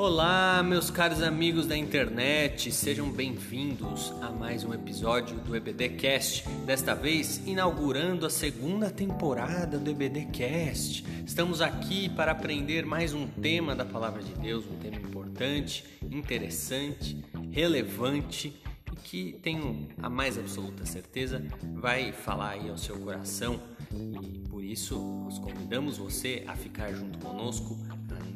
[0.00, 6.48] Olá, meus caros amigos da internet, sejam bem-vindos a mais um episódio do EBDcast.
[6.64, 11.04] Desta vez, inaugurando a segunda temporada do EBDcast.
[11.26, 17.20] Estamos aqui para aprender mais um tema da Palavra de Deus, um tema importante, interessante,
[17.50, 18.54] relevante
[18.92, 21.44] e que tenho a mais absoluta certeza
[21.74, 23.60] vai falar aí ao seu coração.
[23.90, 24.94] E por isso,
[25.42, 27.76] convidamos você a ficar junto conosco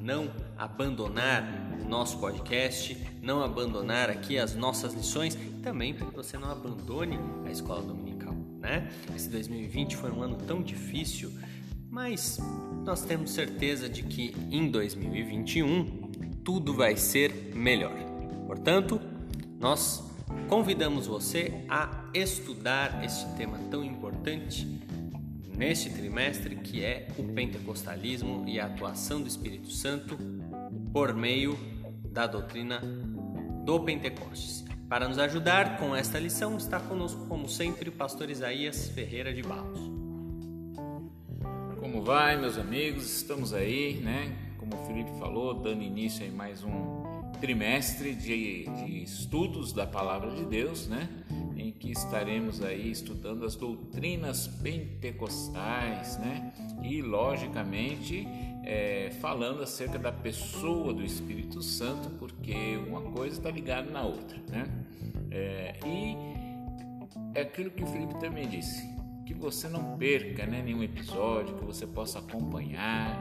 [0.03, 1.45] não abandonar
[1.81, 6.51] o nosso podcast, não abandonar aqui as nossas lições e também para que você não
[6.51, 8.91] abandone a escola dominical, né?
[9.15, 11.33] Esse 2020 foi um ano tão difícil,
[11.89, 12.39] mas
[12.85, 16.11] nós temos certeza de que em 2021
[16.43, 17.95] tudo vai ser melhor.
[18.47, 19.01] Portanto,
[19.61, 20.03] nós
[20.49, 24.82] convidamos você a estudar este tema tão importante
[25.57, 30.19] neste trimestre, que é o pentecostalismo e a atuação do Espírito Santo
[30.93, 31.59] por meio
[32.11, 32.81] da doutrina
[33.65, 34.65] do Pentecostes.
[34.89, 39.43] Para nos ajudar com esta lição, está conosco, como sempre, o pastor Isaías Ferreira de
[39.43, 39.81] Barros.
[41.81, 43.05] Como vai, meus amigos?
[43.17, 44.37] Estamos aí, né?
[44.59, 47.02] Como o Felipe falou, dando início a mais um
[47.41, 51.09] trimestre de, de estudos da Palavra de Deus, né?
[51.63, 56.53] em que estaremos aí estudando as doutrinas pentecostais, né?
[56.83, 58.27] E logicamente
[58.65, 64.39] é, falando acerca da pessoa do Espírito Santo, porque uma coisa está ligada na outra,
[64.49, 64.65] né?
[65.31, 66.17] É, e
[67.35, 68.83] é aquilo que o Felipe também disse,
[69.25, 73.17] que você não perca né, nenhum episódio, que você possa acompanhar,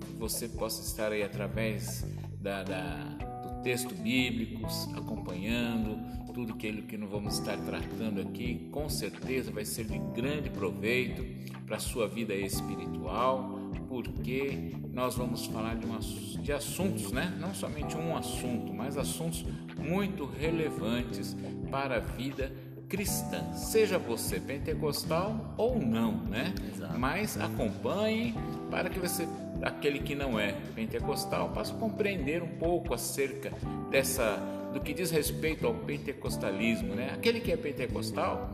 [0.00, 2.04] que você possa estar aí através
[2.40, 3.31] da, da
[3.62, 5.98] textos bíblicos, acompanhando
[6.32, 11.24] tudo aquilo que nós vamos estar tratando aqui, com certeza vai ser de grande proveito
[11.66, 17.36] para a sua vida espiritual, porque nós vamos falar de, umas, de assuntos, né?
[17.38, 19.44] não somente um assunto, mas assuntos
[19.78, 21.36] muito relevantes
[21.70, 22.52] para a vida
[22.88, 26.54] cristã, seja você pentecostal ou não, né?
[26.74, 26.98] Exato.
[26.98, 28.34] Mas acompanhe
[28.70, 29.26] para que você
[29.62, 33.52] aquele que não é pentecostal possa compreender um pouco acerca
[33.90, 34.36] dessa
[34.72, 37.10] do que diz respeito ao pentecostalismo, né?
[37.14, 38.50] Aquele que é pentecostal,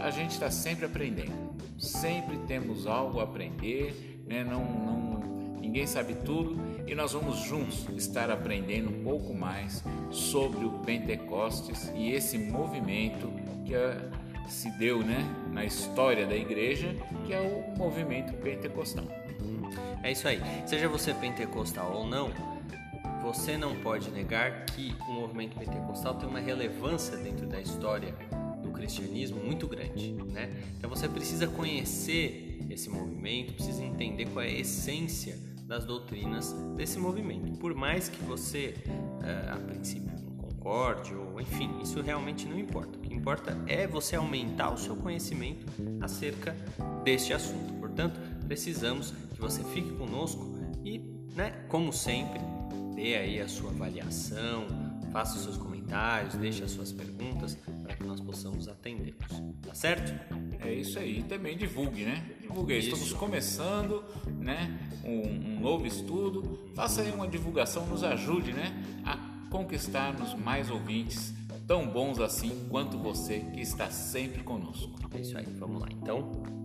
[0.00, 4.42] a gente está sempre aprendendo, sempre temos algo a aprender, né?
[4.42, 5.20] Não, não,
[5.60, 11.92] ninguém sabe tudo e nós vamos juntos estar aprendendo um pouco mais sobre o Pentecostes
[11.94, 13.30] e esse movimento
[13.64, 13.98] que é,
[14.48, 15.24] se deu, né?
[15.52, 16.88] Na história da igreja,
[17.26, 19.04] que é o movimento pentecostal.
[20.02, 20.40] É isso aí.
[20.66, 22.30] Seja você pentecostal ou não,
[23.22, 28.14] você não pode negar que o movimento pentecostal tem uma relevância dentro da história
[28.62, 30.50] do cristianismo muito grande, né?
[30.76, 36.98] Então você precisa conhecer esse movimento, precisa entender qual é a essência das doutrinas desse
[36.98, 37.58] movimento.
[37.58, 38.74] Por mais que você,
[39.22, 42.98] eh, a princípio, não concorde, ou enfim, isso realmente não importa.
[42.98, 45.66] O que importa é você aumentar o seu conhecimento
[46.00, 46.56] acerca
[47.04, 47.72] deste assunto.
[47.74, 48.20] Portanto,
[48.52, 50.46] precisamos que você fique conosco
[50.84, 50.98] e,
[51.34, 52.38] né, como sempre,
[52.94, 54.66] dê aí a sua avaliação,
[55.10, 59.42] faça os seus comentários, deixe as suas perguntas para que nós possamos atendê-los.
[59.62, 60.12] Tá certo?
[60.60, 61.20] É isso aí.
[61.20, 62.22] E também divulgue, né?
[62.42, 62.76] Divulgue.
[62.76, 62.88] Isso.
[62.88, 64.04] Estamos começando,
[64.38, 64.78] né?
[65.02, 66.68] Um, um, novo estudo.
[66.74, 68.84] Faça aí uma divulgação, nos ajude, né?
[69.02, 69.16] A
[69.48, 71.32] conquistarmos mais ouvintes
[71.66, 74.90] tão bons assim quanto você que está sempre conosco.
[75.14, 75.46] É isso aí.
[75.58, 75.88] Vamos lá.
[75.90, 76.61] Então,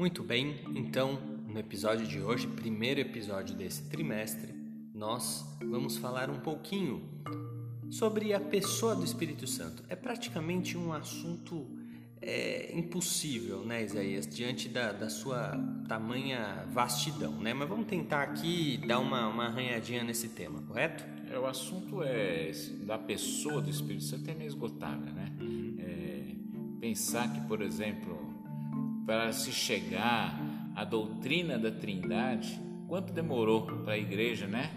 [0.00, 4.54] Muito bem, então no episódio de hoje, primeiro episódio desse trimestre,
[4.94, 7.02] nós vamos falar um pouquinho
[7.90, 9.84] sobre a pessoa do Espírito Santo.
[9.90, 11.66] É praticamente um assunto
[12.22, 15.52] é, impossível, né, Isaías, diante da, da, sua
[15.86, 17.52] tamanha vastidão, né?
[17.52, 21.04] Mas vamos tentar aqui dar uma, uma arranhadinha nesse tema, correto?
[21.30, 22.50] É, o assunto é
[22.86, 25.30] da pessoa do Espírito Santo é meio esgotável, né?
[25.38, 25.76] Uhum.
[25.78, 28.19] É, pensar que, por exemplo,
[29.10, 30.40] para se chegar
[30.76, 34.70] à doutrina da Trindade, quanto demorou para a igreja, né?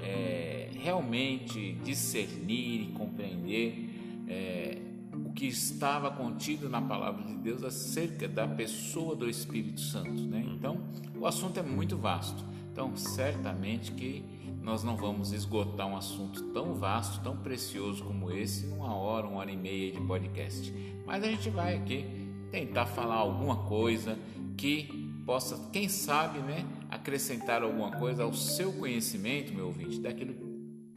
[0.00, 4.78] É, realmente discernir e compreender é,
[5.26, 10.46] o que estava contido na palavra de Deus acerca da pessoa do Espírito Santo, né?
[10.54, 10.84] Então,
[11.18, 12.44] o assunto é muito vasto.
[12.70, 14.24] Então, certamente que
[14.62, 19.40] nós não vamos esgotar um assunto tão vasto, tão precioso como esse, uma hora, uma
[19.40, 20.72] hora e meia de podcast.
[21.04, 24.18] Mas a gente vai aqui tentar falar alguma coisa
[24.56, 30.34] que possa, quem sabe, né, acrescentar alguma coisa ao seu conhecimento, meu ouvinte, daquilo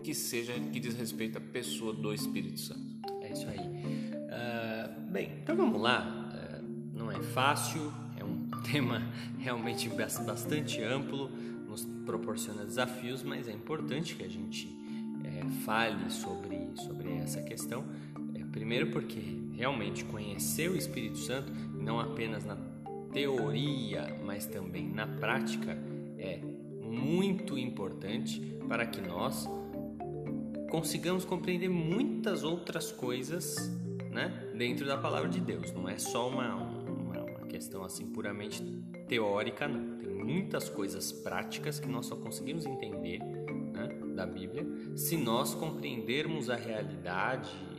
[0.03, 2.81] que seja que diz respeito à pessoa do Espírito Santo.
[3.21, 3.59] É isso aí.
[3.59, 6.61] Uh, bem, então vamos lá.
[6.61, 9.01] Uh, não é fácil, é um tema
[9.39, 11.29] realmente bastante amplo,
[11.67, 14.67] nos proporciona desafios, mas é importante que a gente
[15.23, 17.85] é, fale sobre, sobre essa questão.
[18.53, 19.19] Primeiro, porque
[19.53, 22.55] realmente conhecer o Espírito Santo, não apenas na
[23.11, 25.77] teoria, mas também na prática,
[26.17, 26.39] é
[26.81, 28.39] muito importante
[28.69, 29.49] para que nós
[30.69, 33.55] consigamos compreender muitas outras coisas
[34.11, 35.73] né, dentro da palavra de Deus.
[35.73, 38.63] Não é só uma, uma, uma questão assim puramente
[39.07, 39.97] teórica, não.
[39.97, 44.65] Tem muitas coisas práticas que nós só conseguimos entender né, da Bíblia
[44.95, 47.72] se nós compreendermos a realidade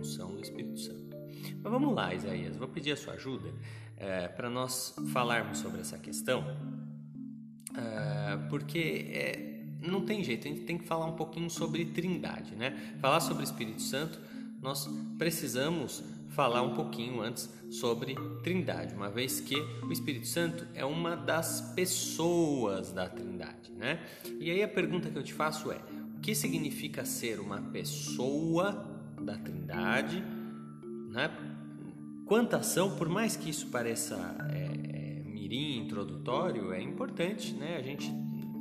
[0.00, 1.16] a função do Espírito Santo.
[1.62, 3.52] Mas vamos lá, Isaías, vou pedir a sua ajuda
[3.96, 6.42] é, para nós falarmos sobre essa questão,
[7.76, 12.56] é, porque é, não tem jeito, a gente tem que falar um pouquinho sobre Trindade,
[12.56, 12.96] né?
[13.00, 14.18] Falar sobre Espírito Santo,
[14.60, 14.88] nós
[15.18, 21.14] precisamos falar um pouquinho antes sobre Trindade, uma vez que o Espírito Santo é uma
[21.14, 24.00] das pessoas da Trindade, né?
[24.38, 25.80] E aí a pergunta que eu te faço é:
[26.16, 28.89] o que significa ser uma pessoa
[29.30, 30.22] da Trindade,
[31.08, 31.30] né?
[32.26, 34.16] Quantas são, por mais que isso pareça
[34.50, 38.12] é, é, mirim, introdutório, é importante né, a gente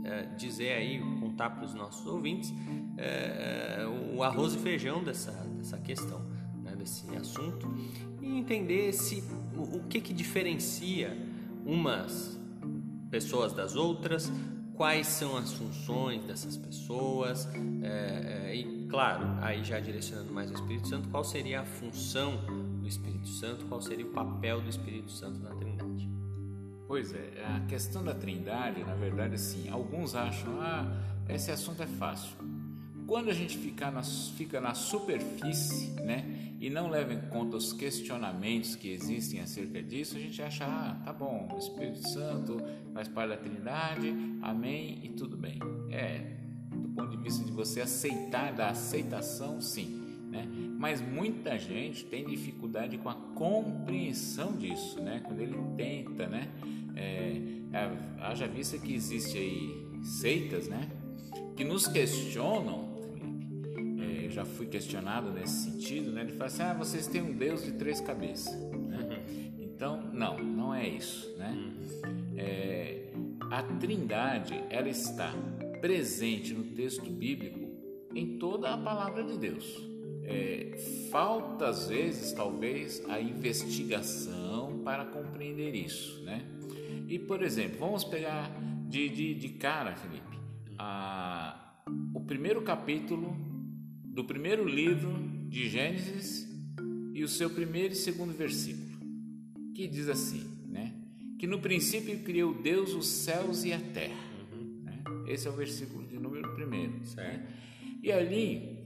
[0.04, 2.52] é, dizer aí, contar para os nossos ouvintes
[2.98, 6.20] é, é, o arroz e feijão dessa, dessa questão,
[6.64, 7.68] né, desse assunto,
[8.22, 9.24] e entender se,
[9.56, 11.16] o, o que, que diferencia
[11.64, 12.40] umas
[13.12, 14.32] pessoas das outras,
[14.74, 17.48] quais são as funções dessas pessoas
[17.84, 22.40] é, é, e claro aí já direcionando mais o Espírito Santo qual seria a função
[22.90, 26.10] Espírito Santo, qual seria o papel do Espírito Santo na Trindade?
[26.88, 30.92] Pois é, a questão da Trindade, na verdade, assim, alguns acham, ah,
[31.30, 32.36] esse assunto é fácil.
[33.06, 37.72] Quando a gente fica na, fica na superfície, né, e não leva em conta os
[37.72, 42.58] questionamentos que existem acerca disso, a gente acha, ah, tá bom, o Espírito Santo
[42.94, 45.60] faz parte da Trindade, amém, e tudo bem.
[45.92, 46.49] É, do
[47.00, 50.00] ponto de vista de você aceitar, da aceitação, sim.
[50.30, 50.48] Né?
[50.78, 55.22] Mas muita gente tem dificuldade com a compreensão disso, né?
[55.26, 56.48] Quando ele tenta, né?
[56.96, 57.42] É,
[58.20, 60.88] haja vista que existe aí seitas, né?
[61.56, 62.90] Que nos questionam,
[64.00, 66.22] é, eu já fui questionado nesse sentido, né?
[66.22, 68.98] Ele fala assim, ah, vocês têm um Deus de três cabeças, né?
[69.00, 69.50] Uhum.
[69.58, 71.52] Então, não, não é isso, né?
[71.58, 72.36] Uhum.
[72.38, 73.12] É,
[73.50, 75.34] a trindade, ela está
[75.80, 77.70] presente no texto bíblico
[78.14, 79.90] em toda a palavra de Deus
[80.30, 80.78] é,
[81.10, 86.46] falta às vezes, talvez, a investigação para compreender isso, né?
[87.08, 88.56] E, por exemplo, vamos pegar
[88.88, 90.38] de, de, de cara, Felipe,
[90.78, 91.82] a,
[92.14, 93.36] o primeiro capítulo
[94.06, 95.12] do primeiro livro
[95.50, 96.48] de Gênesis
[97.16, 99.00] e o seu primeiro e segundo versículo,
[99.74, 100.94] que diz assim, né?
[101.40, 104.29] Que no princípio criou Deus os céus e a terra.
[105.30, 107.04] Esse é o versículo de número primeiro.
[107.06, 107.48] Certo.
[108.04, 108.78] E ali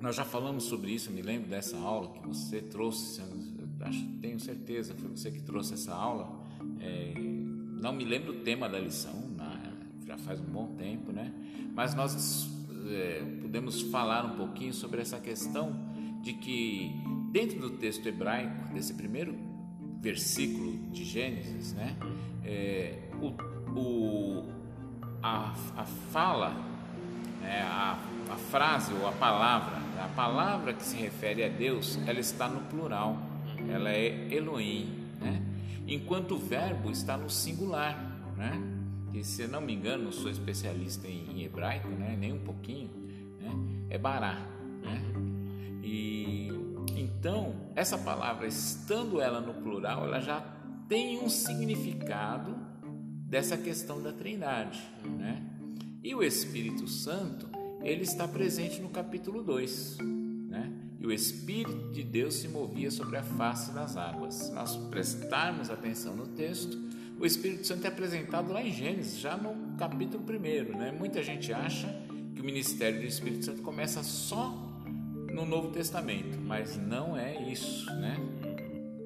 [0.00, 3.20] nós já falamos sobre isso, me lembro dessa aula que você trouxe,
[3.80, 6.40] acho, tenho certeza, foi você que trouxe essa aula.
[6.80, 7.14] É,
[7.80, 9.32] não me lembro o tema da lição,
[10.12, 11.32] já faz um bom tempo, né?
[11.74, 12.50] Mas nós
[12.90, 15.74] é, podemos falar um pouquinho sobre essa questão
[16.22, 16.90] de que
[17.30, 19.34] dentro do texto hebraico, desse primeiro
[20.00, 21.96] versículo de Gênesis, né?
[22.44, 23.28] É, o,
[23.78, 24.51] o,
[25.22, 26.54] a, a fala,
[27.44, 27.98] é, a,
[28.30, 32.60] a frase ou a palavra a palavra que se refere a Deus, ela está no
[32.62, 33.18] plural,
[33.68, 35.40] ela é Elohim, né?
[35.86, 37.96] enquanto o verbo está no singular.
[38.36, 38.60] Né?
[39.12, 42.16] E, se não me engano, não sou especialista em, em hebraico, né?
[42.18, 42.90] nem um pouquinho,
[43.40, 43.50] né?
[43.90, 44.40] é bará.
[44.82, 45.02] Né?
[45.84, 46.50] E
[46.96, 50.40] então, essa palavra, estando ela no plural, ela já
[50.88, 52.56] tem um significado
[53.32, 54.78] dessa questão da trindade.
[55.06, 55.42] Né?
[56.04, 57.48] E o Espírito Santo,
[57.82, 59.96] ele está presente no capítulo 2.
[60.50, 60.70] Né?
[61.00, 64.34] E o Espírito de Deus se movia sobre a face das águas.
[64.34, 66.78] Se nós prestarmos atenção no texto,
[67.18, 70.76] o Espírito Santo é apresentado lá em Gênesis, já no capítulo 1.
[70.76, 70.92] Né?
[70.92, 71.88] Muita gente acha
[72.34, 74.50] que o ministério do Espírito Santo começa só
[75.32, 77.86] no Novo Testamento, mas não é isso.
[77.94, 78.14] Né?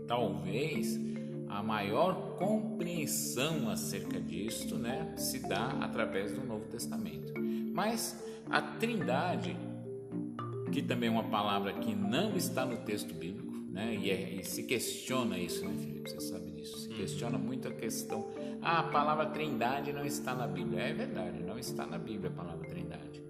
[0.09, 0.99] Talvez
[1.49, 7.33] a maior compreensão acerca disto né, se dá através do Novo Testamento.
[7.73, 9.57] Mas a Trindade,
[10.73, 13.95] que também é uma palavra que não está no texto bíblico, né?
[13.95, 16.11] E, é, e se questiona isso, né, Felipe?
[16.11, 16.79] Você sabe disso.
[16.79, 18.31] Se questiona muito a questão.
[18.62, 20.81] Ah, a palavra Trindade não está na Bíblia.
[20.81, 23.23] É verdade, não está na Bíblia a palavra Trindade.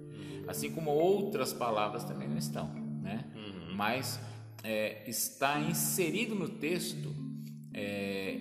[0.47, 3.25] Assim como outras palavras também não estão, né?
[3.35, 3.75] Uhum.
[3.75, 4.21] Mas
[4.63, 7.26] é, está inserido no texto
[7.77, 8.39] é,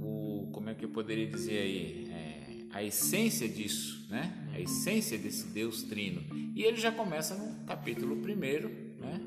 [0.00, 2.34] o como é que eu poderia dizer aí é,
[2.72, 4.48] a essência disso, né?
[4.52, 6.22] A essência desse Deus Trino.
[6.56, 9.20] E ele já começa no capítulo primeiro, né?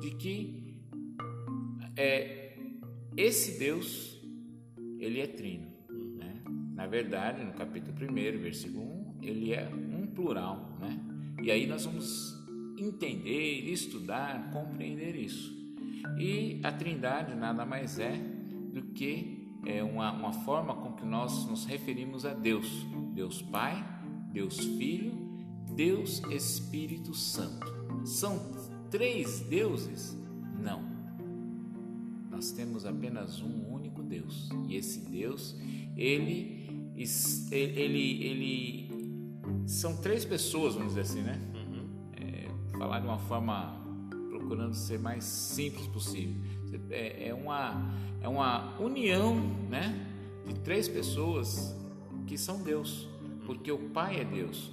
[0.00, 0.76] De que
[1.96, 2.56] é,
[3.16, 4.20] esse Deus
[4.98, 5.72] ele é Trino,
[6.16, 6.42] né?
[6.74, 11.00] Na verdade, no capítulo primeiro, versículo 1, ele é um plural, né?
[11.42, 12.34] E aí nós vamos
[12.78, 15.54] entender, estudar, compreender isso.
[16.18, 18.33] E a Trindade nada mais é
[18.74, 22.68] do que é uma, uma forma com que nós nos referimos a Deus:
[23.14, 23.82] Deus Pai,
[24.32, 25.12] Deus Filho,
[25.74, 27.72] Deus Espírito Santo.
[28.04, 28.52] São
[28.90, 30.18] três deuses?
[30.60, 30.82] Não.
[32.30, 34.50] Nós temos apenas um único Deus.
[34.68, 35.56] E esse Deus,
[35.96, 36.68] ele,
[37.52, 38.88] ele, ele
[39.66, 41.40] são três pessoas, vamos dizer assim, né?
[41.54, 41.88] Uhum.
[42.16, 43.80] É, falar de uma forma
[44.28, 46.34] procurando ser mais simples possível.
[46.90, 49.36] É, é, uma, é uma união
[49.68, 49.94] né,
[50.46, 51.74] de três pessoas
[52.26, 53.08] que são Deus,
[53.46, 54.72] porque o Pai é Deus,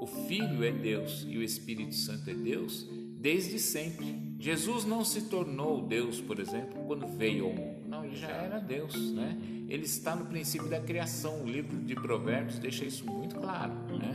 [0.00, 2.86] o Filho é Deus e o Espírito Santo é Deus
[3.18, 4.36] desde sempre.
[4.38, 7.88] Jesus não se tornou Deus, por exemplo, quando veio ao mundo.
[7.88, 9.36] Não, ele já era Deus, né?
[9.68, 11.42] Ele está no princípio da criação.
[11.42, 14.14] O livro de Provérbios deixa isso muito claro, né?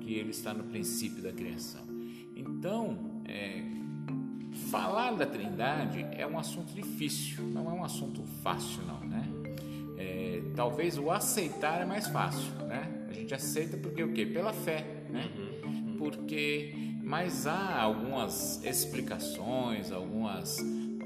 [0.00, 1.82] Que ele está no princípio da criação.
[2.34, 3.62] Então, é,
[4.70, 9.26] Falar da Trindade é um assunto difícil, não é um assunto fácil, não, né?
[9.96, 13.06] É, talvez o aceitar é mais fácil, né?
[13.08, 14.26] A gente aceita porque o quê?
[14.26, 15.30] Pela fé, né?
[15.64, 15.96] Uhum.
[15.96, 20.58] Porque, mas há algumas explicações, algumas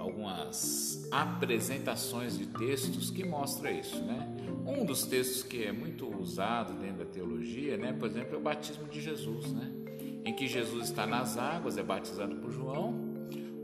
[0.02, 4.28] algumas apresentações de textos que mostra isso, né?
[4.66, 8.40] Um dos textos que é muito usado dentro da teologia, né, por exemplo, é o
[8.40, 9.70] batismo de Jesus, né?
[10.24, 13.01] Em que Jesus está nas águas, é batizado por João,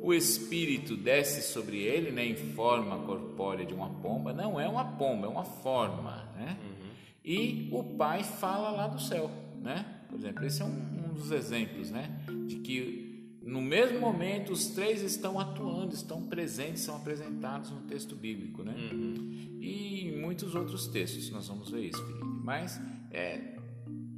[0.00, 4.32] o espírito desce sobre ele né, em forma corpórea de uma pomba.
[4.32, 6.28] Não é uma pomba, é uma forma.
[6.36, 6.56] Né?
[6.62, 6.88] Uhum.
[7.24, 9.30] E o pai fala lá do céu.
[9.60, 9.84] Né?
[10.08, 13.08] Por exemplo, esse é um, um dos exemplos né, de que
[13.42, 18.62] no mesmo momento os três estão atuando, estão presentes, são apresentados no texto bíblico.
[18.62, 18.74] Né?
[18.92, 19.58] Uhum.
[19.60, 22.26] E em muitos outros textos nós vamos ver isso, Felipe.
[22.44, 23.57] Mas é,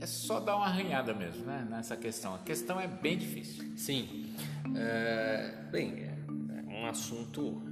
[0.01, 2.35] é só dar uma arranhada mesmo né, nessa questão.
[2.35, 3.77] A questão é bem difícil.
[3.77, 4.35] Sim.
[4.75, 6.17] É, bem, é,
[6.69, 7.63] um assunto,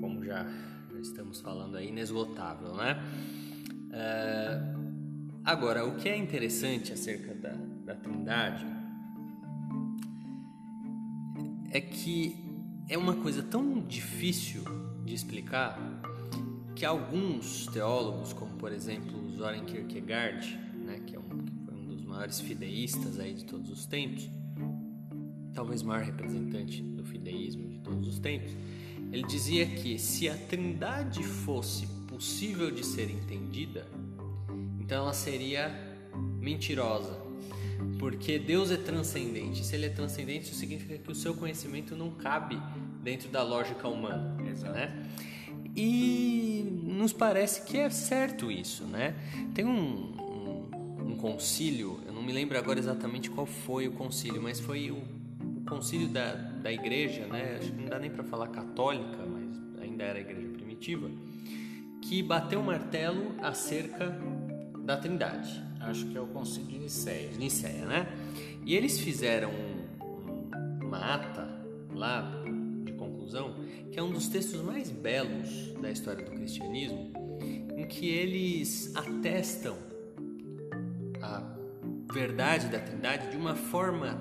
[0.00, 0.44] como já
[1.00, 3.00] estamos falando aí, inesgotável, né?
[3.92, 4.60] É,
[5.44, 8.66] agora, o que é interessante acerca da, da Trindade
[11.70, 12.36] é que
[12.88, 14.64] é uma coisa tão difícil
[15.04, 15.78] de explicar
[16.74, 20.65] que alguns teólogos, como por exemplo Soren Kierkegaard,
[22.16, 24.28] maiores fideístas aí de todos os tempos,
[25.52, 28.52] talvez maior representante do fideísmo de todos os tempos,
[29.12, 33.86] ele dizia que se a Trindade fosse possível de ser entendida,
[34.80, 35.70] então ela seria
[36.40, 37.18] mentirosa,
[37.98, 39.64] porque Deus é transcendente.
[39.64, 42.58] Se ele é transcendente, isso significa que o seu conhecimento não cabe
[43.02, 44.72] dentro da lógica humana, Exato.
[44.72, 45.06] né?
[45.74, 49.14] E nos parece que é certo isso, né?
[49.54, 54.90] Tem um, um, um concílio, me lembro agora exatamente qual foi o concílio, mas foi
[54.90, 55.00] o
[55.64, 60.02] concílio da, da igreja, né, acho que não dá nem para falar católica, mas ainda
[60.02, 61.08] era a igreja primitiva,
[62.02, 64.12] que bateu o martelo acerca
[64.84, 65.62] da Trindade.
[65.80, 67.30] Acho que é o concílio de Nicéia.
[67.38, 68.08] Nicéia, né?
[68.64, 69.52] E eles fizeram
[70.82, 71.48] uma ata
[71.94, 72.28] lá
[72.84, 73.54] de conclusão,
[73.92, 77.12] que é um dos textos mais belos da história do cristianismo,
[77.76, 79.85] em que eles atestam
[82.16, 84.14] verdade da Trindade de uma forma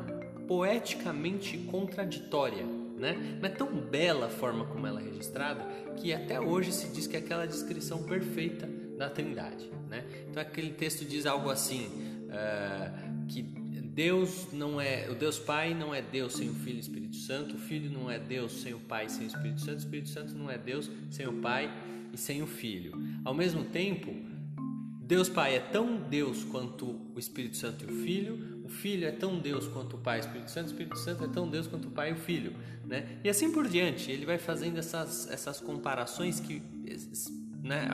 [0.46, 2.66] poeticamente contraditória.
[2.98, 3.38] Né?
[3.42, 7.16] Mas tão bela a forma como ela é registrada que até hoje se diz que
[7.16, 9.70] é aquela descrição perfeita da Trindade.
[9.90, 10.04] Né?
[10.30, 11.88] Então aquele texto diz algo assim
[12.28, 16.80] uh, que Deus não é o Deus Pai não é Deus sem o Filho e
[16.82, 19.76] Espírito Santo, o Filho não é Deus sem o Pai e sem o Espírito Santo,
[19.76, 21.74] o Espírito Santo não é Deus sem o Pai
[22.14, 22.92] e sem o Filho.
[23.24, 24.14] Ao mesmo tempo,
[25.06, 29.12] Deus Pai é tão Deus quanto o Espírito Santo e o Filho, o Filho é
[29.12, 31.68] tão Deus quanto o Pai e o Espírito Santo, o Espírito Santo é tão Deus
[31.68, 33.20] quanto o Pai e o Filho, né?
[33.24, 36.60] E assim por diante, ele vai fazendo essas, essas comparações que,
[37.62, 37.88] né,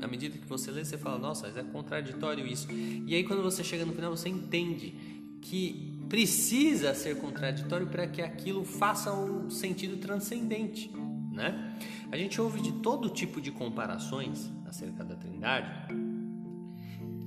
[0.00, 2.66] à medida que você lê, você fala, nossa, é contraditório isso.
[2.72, 4.94] E aí quando você chega no final, você entende
[5.42, 10.90] que precisa ser contraditório para que aquilo faça um sentido transcendente,
[11.30, 11.76] né?
[12.10, 15.92] A gente ouve de todo tipo de comparações acerca da Trindade,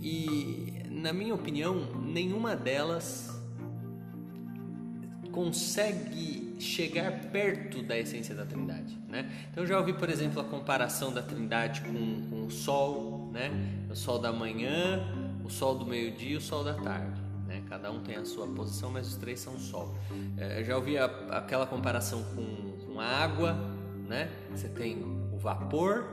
[0.02, 3.36] e, na minha opinião, nenhuma delas
[5.32, 9.32] consegue chegar perto da essência da Trindade, né?
[9.52, 13.52] Então já ouvi, por exemplo, a comparação da Trindade com, com o Sol, né?
[13.90, 15.06] O Sol da manhã,
[15.44, 17.22] o Sol do meio-dia e o Sol da tarde.
[17.46, 17.64] Né?
[17.70, 19.96] Cada um tem a sua posição, mas os três são Sol.
[20.38, 23.54] É, já ouvi a, aquela comparação com, com a água,
[24.08, 24.30] né?
[24.52, 26.08] Você tem o vapor,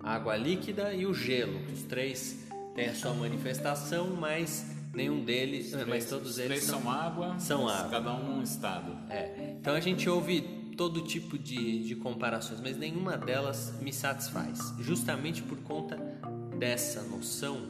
[0.00, 1.58] a água líquida e o gelo.
[1.72, 2.47] Os três
[2.78, 7.68] têm a sua manifestação, mas nenhum deles, três, mas todos eles são, são, água, são
[7.68, 7.90] água.
[7.90, 8.96] cada um um estado.
[9.10, 9.56] É.
[9.60, 10.40] Então a gente ouve
[10.76, 15.96] todo tipo de, de comparações, mas nenhuma delas me satisfaz, justamente por conta
[16.56, 17.60] dessa noção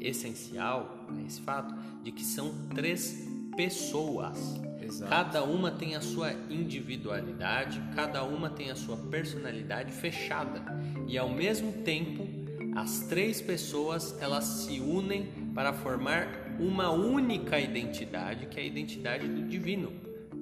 [0.00, 4.58] é, essencial a esse fato de que são três pessoas.
[4.80, 5.10] Exato.
[5.10, 10.62] Cada uma tem a sua individualidade, cada uma tem a sua personalidade fechada
[11.06, 12.26] e ao mesmo tempo
[12.80, 19.28] as três pessoas elas se unem para formar uma única identidade, que é a identidade
[19.28, 19.92] do divino.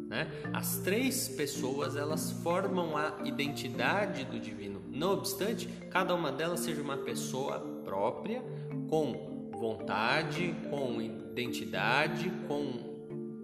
[0.09, 0.31] Né?
[0.53, 4.81] As três pessoas elas formam a identidade do divino.
[4.89, 8.41] Não obstante, cada uma delas seja uma pessoa própria,
[8.89, 12.89] com vontade, com identidade, com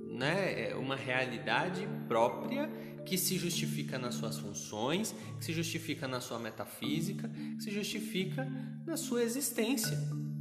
[0.09, 2.71] né, uma realidade própria
[3.05, 8.51] que se justifica nas suas funções, que se justifica na sua metafísica, que se justifica
[8.87, 9.97] na sua existência.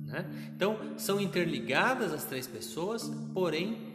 [0.05, 0.25] Né?
[0.55, 3.93] Então, são interligadas as três pessoas, porém,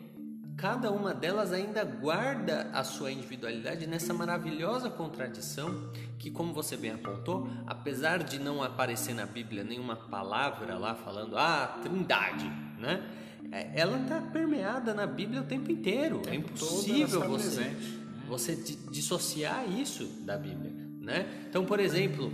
[0.57, 6.91] cada uma delas ainda guarda a sua individualidade nessa maravilhosa contradição que, como você bem
[6.91, 13.09] apontou, apesar de não aparecer na Bíblia nenhuma palavra lá falando, ah, trindade, né?
[13.51, 16.17] É, ela está permeada na Bíblia o tempo inteiro.
[16.17, 17.63] O é tempo é impossível você.
[17.63, 18.55] Presente você
[18.91, 21.47] dissociar isso da Bíblia, né?
[21.49, 22.33] Então, por exemplo,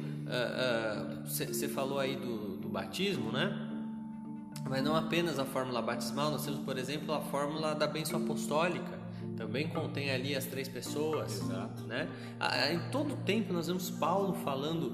[1.25, 3.71] você uh, uh, falou aí do, do, batismo, né?
[4.69, 9.05] Mas não apenas a fórmula batismal, nós temos, por exemplo, a fórmula da bênção apostólica.
[9.37, 11.83] Também contém ali as três pessoas, Exato.
[11.85, 12.09] né?
[12.73, 14.91] Em todo tempo nós vemos Paulo falando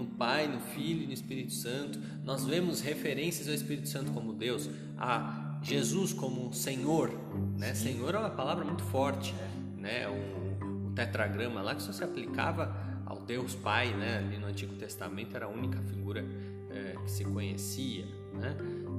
[0.00, 2.00] no Pai, no Filho e no Espírito Santo.
[2.24, 7.10] Nós vemos referências ao Espírito Santo como Deus, a Jesus como Senhor,
[7.56, 7.74] né?
[7.74, 9.34] Senhor é uma palavra muito forte.
[9.38, 14.38] É né, o, o, tetragrama lá que só se aplicava ao Deus Pai, né, ali
[14.38, 16.24] no Antigo Testamento era a única figura
[16.70, 18.56] é, que se conhecia, né?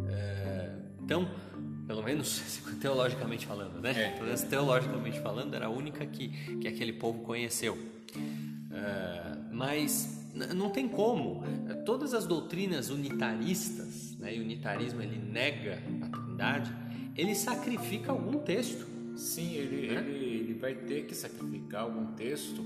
[0.09, 1.29] É, então,
[1.87, 2.41] pelo menos
[2.81, 3.91] teologicamente falando, né?
[3.91, 4.09] É.
[4.11, 7.77] Pelo menos teologicamente falando, era a única que, que aquele povo conheceu.
[8.71, 10.21] É, mas
[10.53, 11.43] não tem como.
[11.85, 16.73] Todas as doutrinas unitaristas, né, e o unitarismo ele nega a Trindade,
[17.15, 18.90] ele sacrifica algum texto.
[19.21, 20.01] Sim, ele, né?
[20.09, 22.63] ele vai ter que sacrificar algum texto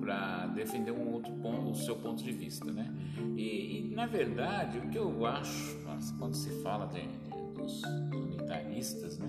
[0.00, 2.94] para defender um outro ponto, o seu ponto de vista, né?
[3.36, 5.76] E, e, na verdade, o que eu acho,
[6.16, 9.28] quando se fala de, de, dos unitaristas, né?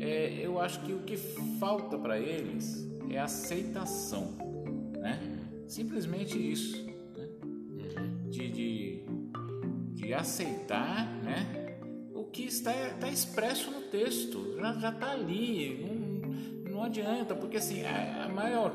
[0.00, 1.18] É, eu acho que o que
[1.58, 4.38] falta para eles é aceitação,
[4.98, 5.20] né?
[5.68, 6.82] Simplesmente isso,
[7.14, 7.28] né?
[8.30, 9.04] de, de,
[9.92, 11.76] de aceitar, né?
[12.14, 15.89] O que está, está expresso no texto, já está ali,
[16.80, 18.72] não adianta, porque assim, a, a maior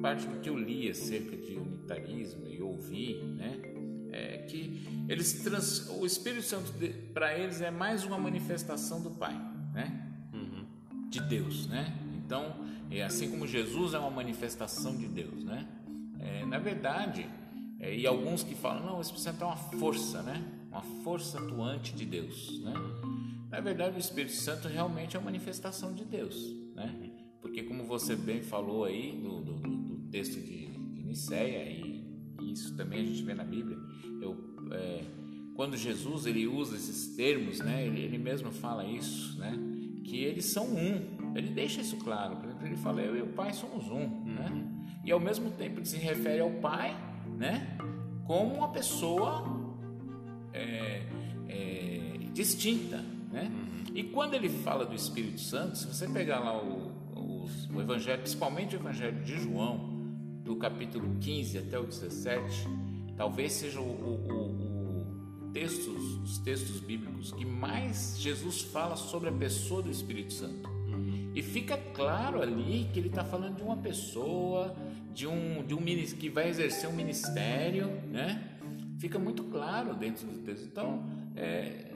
[0.00, 3.60] parte do que eu li acerca de unitarismo e ouvi, né,
[4.12, 6.72] é que eles trans, o Espírito Santo
[7.12, 9.34] para eles é mais uma manifestação do Pai,
[9.74, 10.64] né, uhum.
[11.10, 11.92] de Deus, né.
[12.24, 12.54] Então,
[12.88, 15.66] é assim como Jesus é uma manifestação de Deus, né.
[16.20, 17.28] É, na verdade,
[17.80, 21.40] é, e alguns que falam não, o Espírito Santo é uma força, né, uma força
[21.40, 22.74] atuante de Deus, né.
[23.50, 26.36] Na verdade, o Espírito Santo realmente é uma manifestação de Deus,
[26.76, 27.07] né?
[27.48, 32.04] Porque como você bem falou aí do, do, do texto de, de Niceia, e,
[32.42, 33.78] e, isso também a gente vê na Bíblia,
[34.20, 34.36] eu,
[34.70, 35.02] é,
[35.54, 39.58] quando Jesus ele usa esses termos, né, ele, ele, mesmo fala isso, né,
[40.04, 41.34] que eles são um.
[41.34, 42.36] Ele deixa isso claro.
[42.36, 44.24] Por exemplo, ele fala, eu e o Pai somos um.
[44.24, 44.48] Né?
[44.50, 44.86] Uhum.
[45.04, 46.94] E ao mesmo tempo ele se refere ao Pai
[47.38, 47.78] né,
[48.26, 49.44] como uma pessoa
[50.52, 51.02] é,
[51.48, 52.98] é, distinta.
[53.32, 53.50] Né?
[53.50, 53.96] Uhum.
[53.96, 56.97] E quando ele fala do Espírito Santo, se você pegar lá o
[57.72, 59.98] o Evangelho, principalmente o Evangelho de João,
[60.44, 62.68] do capítulo 15 até o 17,
[63.16, 69.32] talvez seja o, o, o textos, os textos bíblicos que mais Jesus fala sobre a
[69.32, 70.70] pessoa do Espírito Santo.
[71.34, 74.74] E fica claro ali que ele está falando de uma pessoa,
[75.14, 75.84] de um, de um
[76.18, 78.56] que vai exercer um ministério, né?
[78.98, 80.64] Fica muito claro dentro do texto.
[80.64, 81.04] Então,
[81.36, 81.92] é,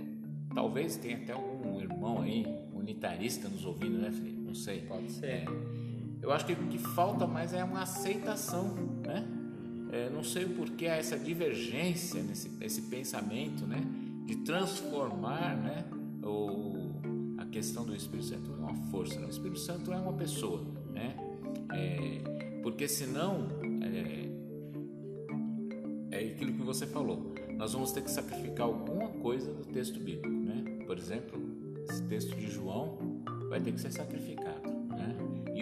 [0.54, 4.41] talvez tenha até algum irmão aí, unitarista, nos ouvindo, né, Felipe?
[4.52, 4.82] Não sei.
[4.82, 5.26] Pode ser.
[5.26, 5.44] É,
[6.20, 9.26] eu acho que o que falta mais é uma aceitação, né?
[9.90, 13.82] É, não sei o porquê há essa divergência nesse, nesse pensamento, né?
[14.26, 15.84] De transformar, né?
[16.22, 16.72] O,
[17.52, 21.14] questão do Espírito Santo é uma força, o Espírito Santo é uma pessoa, né?
[21.70, 22.22] É,
[22.62, 23.46] porque senão
[26.10, 30.00] é, é aquilo que você falou, nós vamos ter que sacrificar alguma coisa do texto
[30.00, 30.64] bíblico, né?
[30.86, 31.38] Por exemplo,
[31.88, 34.41] esse texto de João vai ter que ser sacrificado?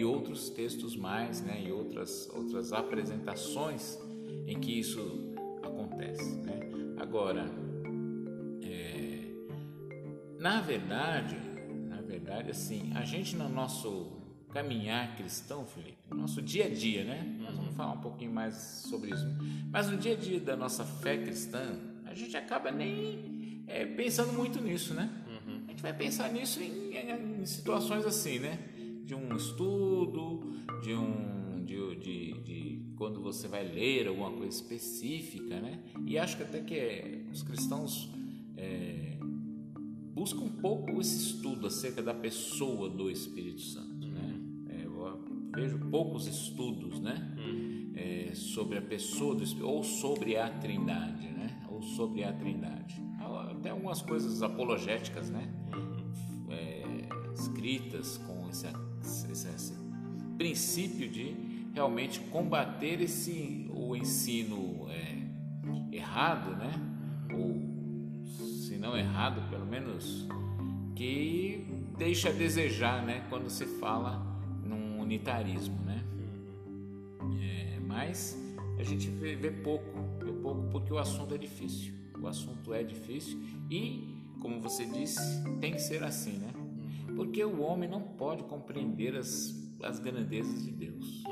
[0.01, 1.61] E outros textos mais, né?
[1.63, 3.99] E outras outras apresentações
[4.47, 6.59] em que isso acontece, né?
[6.97, 7.45] Agora,
[8.63, 9.27] é,
[10.39, 11.37] na verdade,
[11.87, 14.11] na verdade, assim, a gente no nosso
[14.49, 17.37] caminhar cristão, Felipe, no nosso dia a dia, né?
[17.39, 18.55] Nós vamos falar um pouquinho mais
[18.89, 19.27] sobre isso.
[19.71, 24.33] Mas no dia a dia da nossa fé cristã, a gente acaba nem é, pensando
[24.33, 25.11] muito nisso, né?
[25.27, 25.61] Uhum.
[25.67, 28.70] A gente vai pensar nisso em, em, em, situações assim, né?
[29.11, 30.39] De um estudo,
[30.81, 35.83] de um de, de, de, quando você vai ler alguma coisa específica, né?
[36.05, 38.09] E acho que até que é, os cristãos
[38.55, 39.17] é,
[40.13, 44.39] buscam um pouco esse estudo acerca da pessoa do Espírito Santo, né?
[44.69, 45.19] É, eu
[45.53, 47.35] vejo poucos estudos, né?
[47.93, 51.67] É, sobre a pessoa do Espírito ou sobre a Trindade, né?
[51.69, 52.95] Ou sobre a Trindade.
[53.19, 55.53] Até algumas coisas apologéticas, né?
[56.49, 56.81] É,
[57.33, 58.67] escritas com esse,
[59.01, 59.73] esse,
[60.37, 61.35] princípio de
[61.73, 66.71] realmente combater esse o ensino é, errado, né?
[67.33, 67.61] Ou
[68.25, 70.27] se não errado, pelo menos
[70.95, 71.65] que
[71.97, 73.25] deixa a desejar, né?
[73.29, 74.25] Quando se fala
[74.63, 76.03] num unitarismo, né?
[77.39, 78.37] É, mas
[78.79, 79.85] a gente vê, vê pouco,
[80.23, 81.93] vê pouco porque o assunto é difícil.
[82.19, 85.19] O assunto é difícil e, como você disse,
[85.59, 86.60] tem que ser assim, né?
[87.15, 91.23] Porque o homem não pode compreender as, as grandezas de Deus.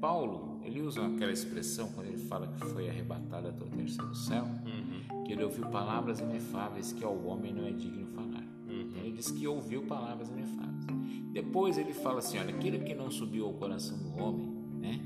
[0.00, 4.44] Paulo, ele usa aquela expressão quando ele fala que foi arrebatado até o terceiro céu,
[4.44, 5.24] uhum.
[5.24, 8.44] que ele ouviu palavras inefáveis que ao homem não é digno falar.
[8.68, 8.80] Uhum.
[8.82, 10.86] Então, ele diz que ouviu palavras inefáveis.
[11.32, 14.46] Depois ele fala assim, olha, aquilo que não subiu ao coração do homem,
[14.78, 15.00] né,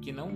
[0.00, 0.28] que não,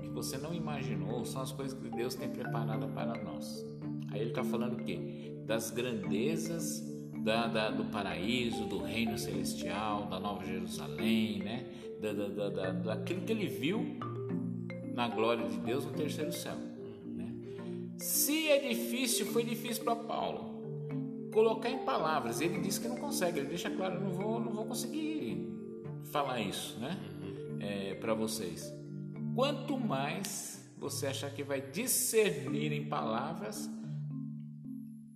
[0.00, 3.66] que você não imaginou, são as coisas que Deus tem preparado para nós.
[4.10, 5.34] Aí ele está falando o quê?
[5.46, 6.84] Das grandezas
[7.26, 11.66] da, da, do paraíso, do reino celestial, da nova Jerusalém, né?
[12.00, 13.98] da, da, da, daquilo que ele viu
[14.94, 16.54] na glória de Deus no terceiro céu.
[17.04, 17.34] Né?
[17.98, 20.54] Se é difícil, foi difícil para Paulo
[21.32, 22.40] colocar em palavras.
[22.40, 25.52] Ele diz que não consegue, ele deixa claro: não vou, não vou conseguir
[26.04, 26.96] falar isso né?
[27.58, 28.72] É, para vocês.
[29.34, 33.68] Quanto mais você achar que vai discernir em palavras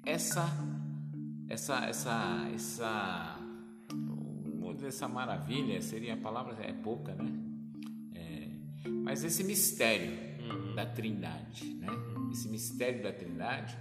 [0.04, 0.69] essa
[1.50, 3.36] essa essa essa
[4.86, 7.30] essa maravilha seria a palavra é pouca, né?
[8.14, 8.48] É,
[8.88, 10.74] mas esse mistério uhum.
[10.74, 11.88] da Trindade, né?
[12.32, 13.76] Esse mistério da Trindade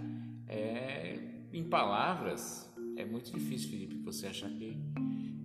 [0.47, 1.19] é
[1.53, 4.75] em palavras é muito difícil, Felipe, você achar que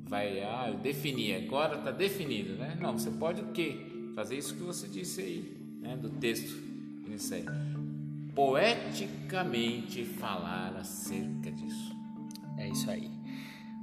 [0.08, 2.76] vai ah, eu defini, agora está definido, né?
[2.80, 3.76] Não, você pode o quê?
[4.14, 5.96] Fazer isso que você disse aí, né?
[5.96, 6.56] Do texto
[7.06, 7.54] inicial.
[8.34, 11.93] Poeticamente falar acerca disso.
[12.56, 13.10] É isso aí.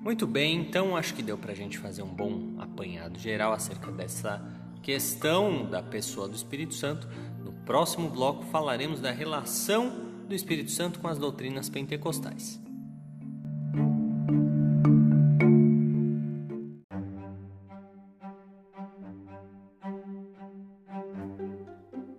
[0.04, 3.92] Muito bem, então acho que deu para a gente fazer um bom apanhado geral acerca
[3.92, 4.42] dessa
[4.82, 7.08] questão da pessoa do Espírito Santo.
[7.44, 12.60] No próximo bloco falaremos da relação do Espírito Santo com as doutrinas pentecostais.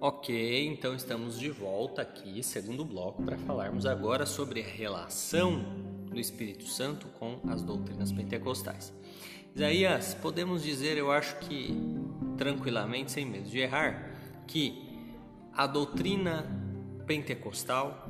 [0.01, 5.65] Ok, então estamos de volta aqui, segundo bloco, para falarmos agora sobre a relação
[6.12, 8.92] do Espírito Santo com as doutrinas pentecostais.
[9.55, 11.77] Isaías, podemos dizer, eu acho que
[12.37, 14.11] tranquilamente, sem medo de errar,
[14.46, 14.88] que
[15.55, 16.46] a doutrina
[17.07, 18.09] pentecostal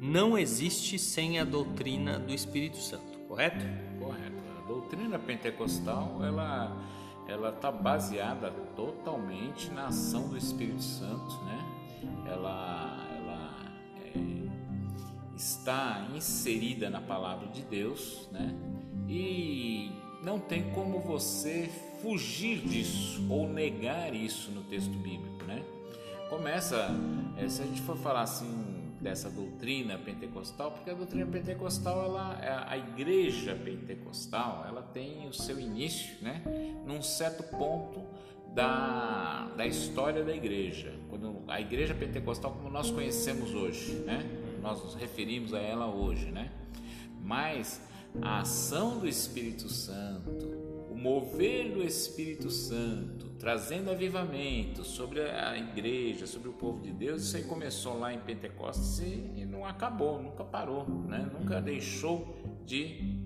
[0.00, 3.64] não existe sem a doutrina do Espírito Santo, correto?
[3.98, 4.42] Correto.
[4.58, 6.76] A doutrina pentecostal, ela
[7.26, 11.58] ela está baseada totalmente na ação do Espírito Santo, né?
[12.30, 12.93] Ela
[15.36, 18.54] está inserida na palavra de Deus, né?
[19.08, 19.90] E
[20.22, 21.70] não tem como você
[22.00, 25.62] fugir disso ou negar isso no texto bíblico, né?
[26.28, 26.88] Começa,
[27.36, 32.66] é, se a gente for falar assim dessa doutrina pentecostal, porque a doutrina pentecostal, ela,
[32.66, 36.42] a igreja pentecostal, ela tem o seu início, né?
[36.86, 38.02] Num certo ponto
[38.54, 44.43] da, da história da igreja, quando a igreja pentecostal como nós conhecemos hoje, né?
[44.64, 46.50] Nós nos referimos a ela hoje, né?
[47.22, 47.82] Mas
[48.22, 50.46] a ação do Espírito Santo,
[50.90, 57.24] o mover do Espírito Santo, trazendo avivamento sobre a igreja, sobre o povo de Deus,
[57.24, 61.30] isso aí começou lá em Pentecostes e não acabou, nunca parou, né?
[61.38, 63.22] Nunca deixou de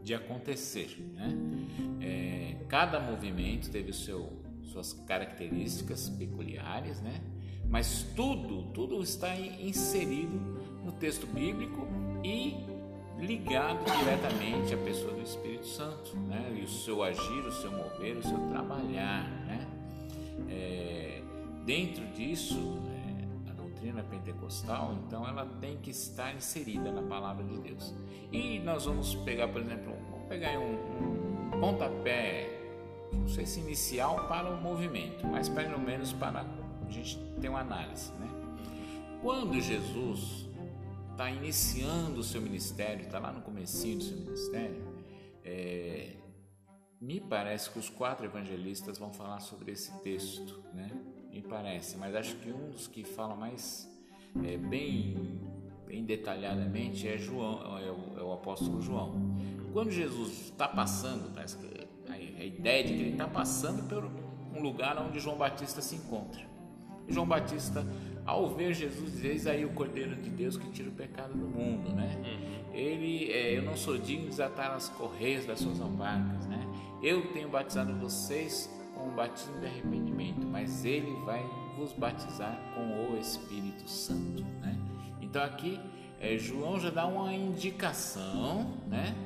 [0.00, 0.96] de acontecer.
[1.14, 1.36] Né?
[2.00, 7.20] É, cada movimento teve o seu, suas características peculiares, né?
[7.68, 10.40] mas tudo, tudo está inserido
[10.88, 11.86] no texto bíblico
[12.24, 12.56] e
[13.18, 16.56] ligado diretamente à pessoa do Espírito Santo, né?
[16.58, 19.24] e o seu agir, o seu mover, o seu trabalhar.
[19.46, 19.66] Né?
[20.48, 21.22] É,
[21.66, 22.78] dentro disso,
[23.54, 27.94] doutrina pentecostal, então ela tem que estar inserida na palavra de Deus.
[28.32, 32.48] E nós vamos pegar, por exemplo, vamos pegar um, um pontapé,
[33.12, 36.40] não sei se inicial para o movimento, mas pelo menos para
[36.86, 38.28] a gente ter uma análise, né?
[39.22, 40.47] Quando Jesus
[41.18, 44.84] está iniciando o seu ministério, está lá no comecinho do seu ministério,
[45.44, 46.12] é,
[47.00, 50.88] me parece que os quatro evangelistas vão falar sobre esse texto, né?
[51.28, 53.90] me parece, mas acho que um dos que fala mais
[54.44, 55.40] é, bem,
[55.88, 59.36] bem detalhadamente é João, é o, é o apóstolo João.
[59.72, 61.66] Quando Jesus está passando, parece que
[62.08, 64.04] a, a ideia de que ele está passando por
[64.56, 66.46] um lugar onde João Batista se encontra.
[67.08, 67.84] João Batista,
[68.28, 71.90] ao ver Jesus, Eis aí o Cordeiro de Deus que tira o pecado do mundo,
[71.94, 72.14] né?
[72.18, 72.74] Uhum.
[72.74, 76.60] Ele, é, eu não sou digno de desatar as correias das suas alparcas, né?
[77.02, 81.42] Eu tenho batizado vocês com o batismo de arrependimento, mas ele vai
[81.74, 84.44] vos batizar com o Espírito Santo.
[84.60, 84.78] Né?
[85.22, 85.80] Então aqui
[86.20, 89.16] é, João já dá uma indicação né,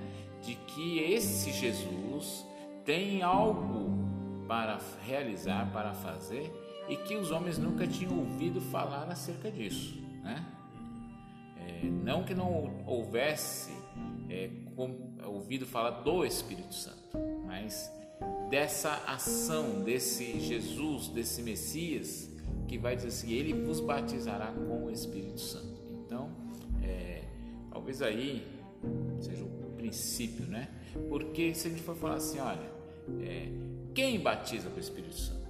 [0.42, 2.46] de que esse Jesus
[2.84, 4.06] tem algo
[4.46, 9.96] para realizar, para fazer e que os homens nunca tinham ouvido falar acerca disso.
[10.22, 10.44] Né?
[11.56, 13.72] É, não que não houvesse
[14.28, 17.90] é, com, ouvido falar do Espírito Santo, mas
[18.50, 22.30] dessa ação desse Jesus, desse Messias,
[22.66, 25.80] que vai dizer assim: Ele vos batizará com o Espírito Santo.
[26.04, 26.30] Então,
[26.82, 27.22] é,
[27.70, 28.46] talvez aí
[29.20, 30.68] seja o princípio, né?
[31.08, 32.70] Porque se a gente for falar assim, olha,
[33.20, 33.48] é,
[33.94, 35.41] quem batiza com o Espírito Santo?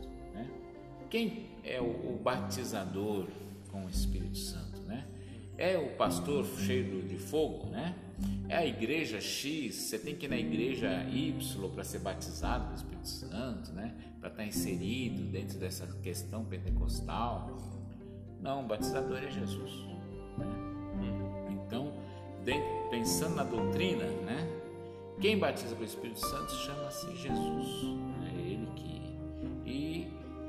[1.13, 3.27] Quem é o, o batizador
[3.71, 4.81] com o Espírito Santo?
[4.87, 5.07] Né?
[5.59, 7.95] É o pastor cheio de fogo, né?
[8.49, 12.73] É a igreja X, você tem que ir na igreja Y para ser batizado com
[12.73, 13.95] o Espírito Santo, né?
[14.21, 17.59] Para estar tá inserido dentro dessa questão pentecostal.
[18.41, 19.71] Não, o batizador é Jesus.
[20.39, 20.47] Né?
[21.51, 21.93] Então,
[22.91, 24.49] pensando na doutrina, né?
[25.21, 28.01] Quem batiza com o Espírito Santo chama-se Jesus.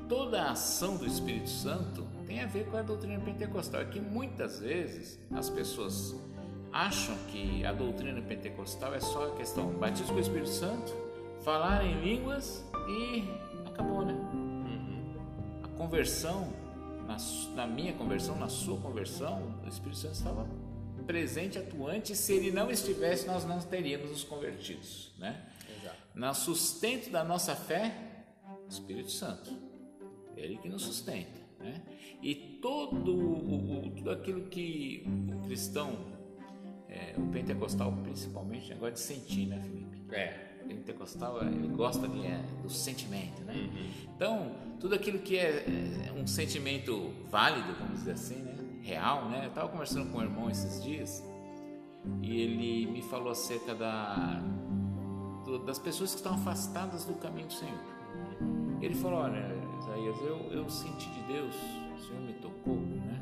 [0.08, 3.80] Toda a ação do Espírito Santo tem a ver com a doutrina pentecostal.
[3.80, 6.14] É que muitas vezes as pessoas
[6.72, 10.92] acham que a doutrina pentecostal é só a questão batismo com o Espírito Santo,
[11.42, 13.24] falar em línguas e
[13.66, 14.12] acabou, né?
[14.12, 15.14] Uhum.
[15.62, 16.52] A conversão,
[17.06, 17.16] na,
[17.54, 20.48] na, minha conversão, na sua conversão, o Espírito Santo estava
[21.06, 25.46] presente, atuante, e se ele não estivesse, nós não teríamos os convertidos, né?
[25.78, 25.96] Exato.
[26.14, 27.94] No sustento da nossa fé,
[28.64, 29.50] o Espírito Santo,
[30.36, 31.82] ele que nos sustenta, né?
[32.22, 36.14] E todo o, o tudo aquilo que o cristão
[36.94, 40.02] é, o pentecostal, principalmente, negócio de sentir, né, Felipe?
[40.12, 40.54] É.
[40.62, 43.52] O pentecostal, ele gosta de, é, do sentimento, né?
[43.52, 43.90] Uhum.
[44.14, 45.64] Então, tudo aquilo que é,
[46.06, 48.54] é, um sentimento válido, vamos dizer assim, né?
[48.80, 49.44] Real, né?
[49.44, 51.22] Eu estava conversando com um irmão esses dias
[52.22, 54.40] e ele me falou acerca da,
[55.44, 57.80] do, das pessoas que estão afastadas do caminho do Senhor.
[58.80, 59.53] Ele falou: Olha,
[59.94, 63.20] Isaías, eu, eu senti de Deus, o Senhor me tocou, né?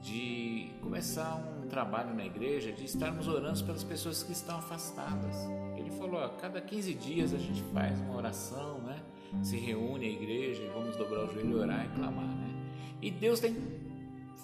[0.00, 5.36] De começar um trabalho na igreja de estarmos orando pelas pessoas que estão afastadas.
[5.76, 9.02] Ele falou: a cada 15 dias a gente faz uma oração, né?
[9.42, 12.70] Se reúne a igreja e vamos dobrar o joelho orar e clamar, né?
[13.02, 13.56] E Deus tem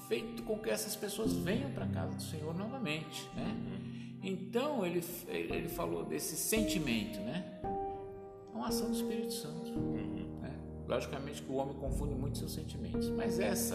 [0.09, 3.57] feito com que essas pessoas venham para a casa do Senhor novamente, né?
[4.23, 7.61] Então ele, ele falou desse sentimento, né?
[8.53, 9.73] É uma ação do Espírito Santo.
[10.87, 13.75] Logicamente que o homem confunde muito seus sentimentos, mas essa,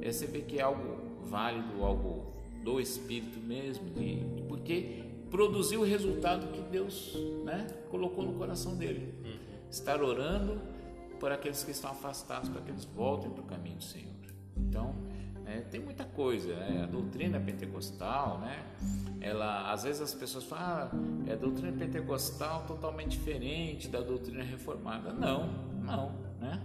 [0.00, 5.84] essa você vê que é algo válido, algo do Espírito mesmo, de, porque produziu o
[5.84, 9.12] resultado que Deus né, colocou no coração dele.
[9.68, 10.60] Estar orando
[11.18, 14.12] por aqueles que estão afastados, para que eles voltem para o caminho do Senhor.
[14.56, 14.94] Então,
[15.54, 16.82] é, tem muita coisa, né?
[16.82, 18.64] a doutrina pentecostal, né?
[19.20, 25.12] Ela, às vezes as pessoas falam, ah, é doutrina pentecostal totalmente diferente da doutrina reformada.
[25.12, 25.48] Não,
[25.82, 26.60] não, né?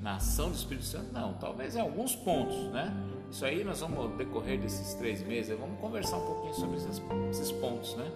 [0.00, 1.34] Na ação do Espírito Santo, não.
[1.34, 2.94] Talvez em alguns pontos, né?
[3.30, 7.52] Isso aí nós vamos decorrer desses três meses, vamos conversar um pouquinho sobre esses, esses
[7.52, 8.12] pontos, né?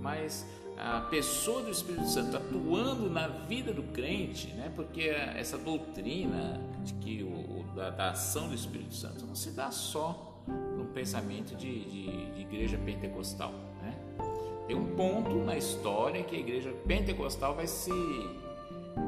[0.00, 0.46] Mas
[0.76, 4.72] a pessoa do Espírito Santo atuando na vida do crente, né?
[4.74, 7.49] Porque essa doutrina de que o,
[7.80, 10.44] da, da ação do Espírito Santo não se dá só
[10.76, 13.96] no pensamento de, de, de igreja pentecostal, né?
[14.66, 17.90] Tem um ponto na história que a igreja pentecostal vai se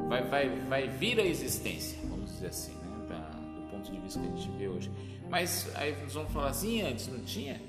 [0.09, 3.05] vai, vai, vai vir à existência, vamos dizer assim, né?
[3.07, 4.91] Da, do ponto de vista que a gente vê hoje.
[5.29, 7.61] Mas aí nós vamos falar assim, antes não tinha?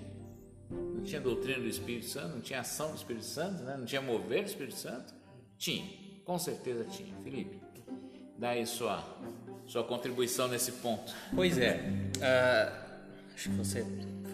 [0.71, 3.77] Não tinha doutrina do Espírito Santo, não tinha ação do Espírito Santo, né?
[3.77, 5.15] não tinha mover do Espírito Santo?
[5.59, 5.87] Tinha,
[6.25, 7.15] com certeza tinha.
[7.23, 7.61] Felipe,
[8.39, 9.05] dá aí sua,
[9.67, 11.13] sua contribuição nesse ponto.
[11.35, 13.85] Pois é, uh, acho que você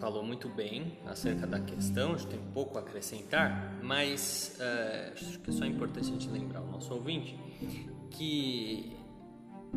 [0.01, 5.39] falou muito bem acerca da questão, a gente tem pouco a acrescentar, mas uh, acho
[5.39, 7.39] que é só importante a gente lembrar o nosso ouvinte
[8.11, 8.97] que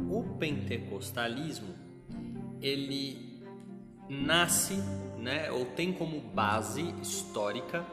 [0.09, 1.75] o pentecostalismo
[2.61, 3.43] ele
[4.09, 4.75] nasce,
[5.17, 7.85] né, ou tem como base histórica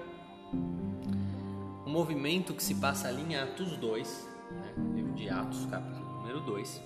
[1.87, 6.41] um movimento que se passa ali em Atos 2, né, livro de Atos, capítulo número
[6.41, 6.83] 2,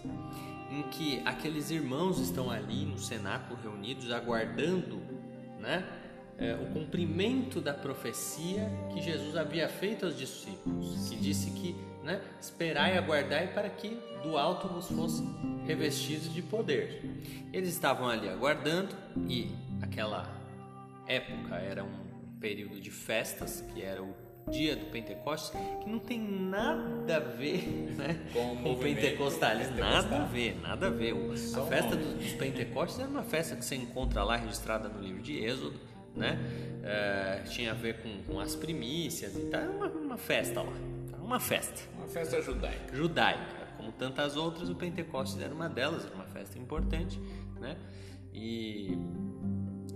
[0.74, 5.00] em que aqueles irmãos estão ali no cenáculo reunidos aguardando
[5.60, 5.86] né,
[6.36, 12.20] é, o cumprimento da profecia que Jesus havia feito aos discípulos, que disse que né,
[12.40, 17.02] esperai e aguardai para que do alto vos fossem revestidos de poder.
[17.52, 18.94] Eles estavam ali aguardando
[19.28, 20.28] e aquela
[21.06, 25.50] época era um período de festas, que era o dia do Pentecostes,
[25.82, 27.62] que não tem nada a ver
[27.96, 31.14] né, com o pentecostalismo, nada a ver, nada a ver.
[31.14, 35.38] A festa dos Pentecostes era uma festa que você encontra lá registrada no livro de
[35.38, 35.78] Êxodo,
[36.14, 36.38] né?
[36.82, 40.76] É, tinha a ver com, com, as primícias e tal, era uma, uma festa lá,
[41.20, 41.82] uma festa.
[41.96, 42.94] Uma festa judaica.
[42.94, 47.18] Judaica, como tantas outras, o Pentecostes era uma delas, era uma festa importante,
[47.60, 47.76] né?
[48.32, 48.98] E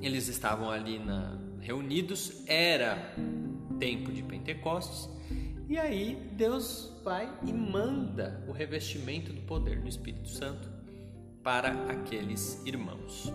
[0.01, 3.15] eles estavam ali na, reunidos, era
[3.79, 5.09] tempo de Pentecostes,
[5.69, 10.69] e aí Deus vai e manda o revestimento do poder do Espírito Santo
[11.43, 13.33] para aqueles irmãos.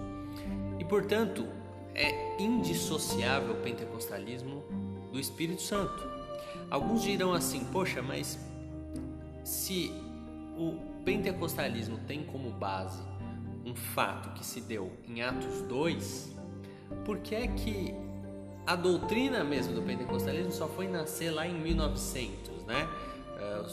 [0.79, 1.47] E portanto,
[1.95, 4.63] é indissociável o pentecostalismo
[5.12, 6.03] do Espírito Santo.
[6.69, 8.39] Alguns dirão assim: poxa, mas
[9.43, 9.91] se
[10.58, 13.01] o pentecostalismo tem como base
[13.65, 16.36] um fato que se deu em Atos 2,
[17.06, 17.93] por que é que
[18.65, 22.88] a doutrina mesmo do pentecostalismo só foi nascer lá em 1900, né?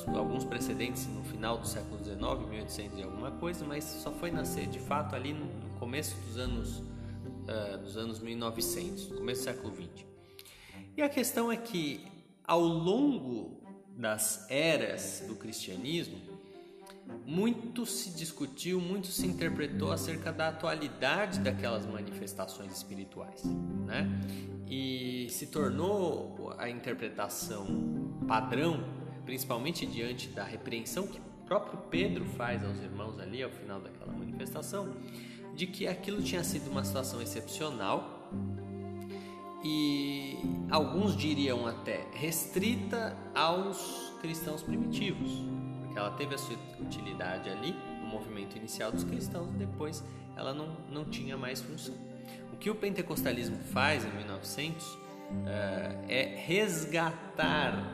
[0.06, 4.30] Uh, alguns precedentes no final do século XIX, 1800 e alguma coisa, mas só foi
[4.30, 5.48] nascer de fato ali no
[5.78, 10.04] começo dos anos, uh, dos anos 1900, começo do século XX.
[10.96, 12.04] E a questão é que
[12.44, 13.60] ao longo
[13.96, 16.18] das eras do cristianismo,
[17.26, 23.44] muito se discutiu, muito se interpretou acerca da atualidade daquelas manifestações espirituais,
[23.86, 24.08] né?
[24.66, 27.66] E se tornou a interpretação
[28.26, 28.84] padrão,
[29.24, 34.12] principalmente diante da repreensão que o próprio Pedro faz aos irmãos ali ao final daquela
[34.12, 34.94] manifestação,
[35.54, 38.30] de que aquilo tinha sido uma situação excepcional
[39.62, 40.38] e
[40.70, 45.30] alguns diriam até restrita aos cristãos primitivos,
[45.90, 50.04] porque ela teve a sua utilidade ali no movimento inicial dos cristãos, depois
[50.36, 51.96] ela não, não tinha mais função.
[52.52, 54.98] O que o pentecostalismo faz em 1900 uh,
[55.48, 57.92] eh, é resgatar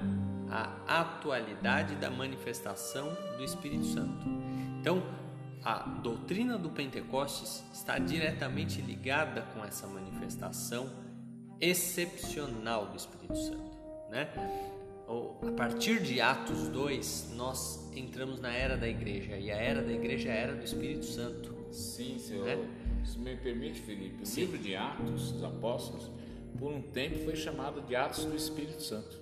[0.51, 4.27] a atualidade da manifestação do Espírito Santo.
[4.79, 5.03] Então,
[5.65, 10.93] a doutrina do Pentecostes está diretamente ligada com essa manifestação
[11.61, 13.77] excepcional do Espírito Santo,
[14.11, 14.29] né?
[15.09, 19.93] a partir de Atos 2, nós entramos na era da igreja e a era da
[19.93, 21.55] igreja é a era do Espírito Santo.
[21.71, 22.47] Sim, Senhor.
[22.47, 22.69] Né?
[23.05, 24.43] Se me permite, Felipe, o Sim.
[24.43, 26.11] livro de Atos dos Apóstolos,
[26.59, 29.21] por um tempo foi chamado de Atos do Espírito Santo.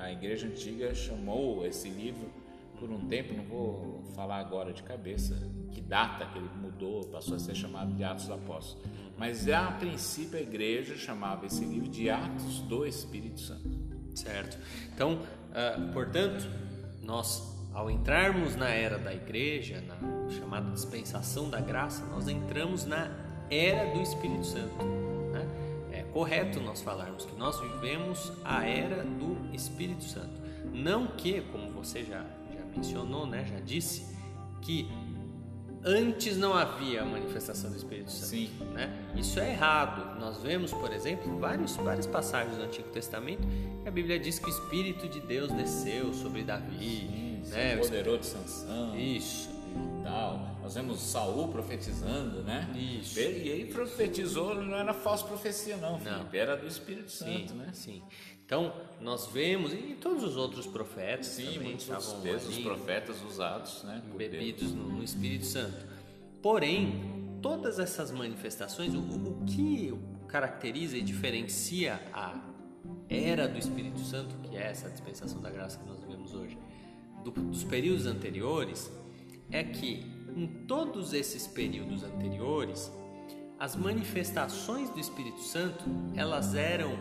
[0.00, 2.28] A igreja antiga chamou esse livro
[2.78, 5.36] por um tempo, não vou falar agora de cabeça
[5.70, 8.84] que data que ele mudou, passou a ser chamado de Atos dos Apóstolos.
[9.16, 13.70] Mas a princípio a igreja chamava esse livro de Atos do Espírito Santo.
[14.16, 14.58] Certo.
[14.92, 16.44] Então, uh, portanto,
[17.12, 23.10] nós ao entrarmos na era da igreja, na chamada dispensação da graça, nós entramos na
[23.50, 24.82] era do Espírito Santo.
[25.30, 25.46] Né?
[25.92, 30.40] É correto nós falarmos que nós vivemos a era do Espírito Santo.
[30.72, 34.16] Não que, como você já, já mencionou, né, já disse,
[34.62, 34.88] que
[35.84, 38.26] antes não havia a manifestação do Espírito Santo.
[38.26, 38.50] Sim.
[38.72, 38.90] Né?
[39.16, 40.18] Isso é errado.
[40.20, 43.42] Nós vemos, por exemplo, vários, várias passagens do Antigo Testamento
[43.82, 47.40] que a Bíblia diz que o Espírito de Deus desceu sobre Davi.
[47.44, 47.76] Sim, né?
[47.76, 48.96] Poderoso de Sansão.
[48.96, 49.50] Isso.
[49.74, 50.52] E tal.
[50.62, 52.68] Nós vemos Saul profetizando, né?
[52.74, 53.18] Isso.
[53.18, 56.40] E ele profetizou, não era falsa profecia, não, Felipe, não.
[56.40, 57.70] era do Espírito Santo, sim, né?
[57.72, 58.02] Sim.
[58.52, 63.22] Então, nós vemos, e todos os outros profetas Sim, também muitos estavam ali, os profetas
[63.22, 64.02] usados, né?
[64.14, 65.86] Bebidos no, no, Espírito Santo.
[66.42, 69.98] Porém, todas essas manifestações, o, o que
[70.28, 72.38] caracteriza e diferencia a
[73.08, 76.58] era do Espírito Santo, que é essa dispensação da graça que nós vivemos hoje,
[77.24, 78.92] do, dos períodos anteriores,
[79.50, 80.04] é que
[80.36, 82.92] em todos esses períodos anteriores,
[83.58, 85.84] as manifestações do Espírito Santo
[86.14, 86.98] elas eram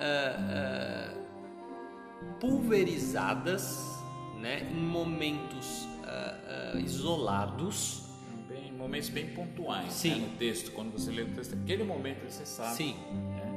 [0.00, 4.00] uh, uh, pulverizadas
[4.40, 8.04] né, em momentos uh, isolados.
[8.48, 12.44] Bem, momentos bem pontuais né, no texto, quando você lê o texto, aquele momento você
[12.46, 12.74] sabe.
[12.74, 12.96] Sim.
[13.12, 13.50] Né?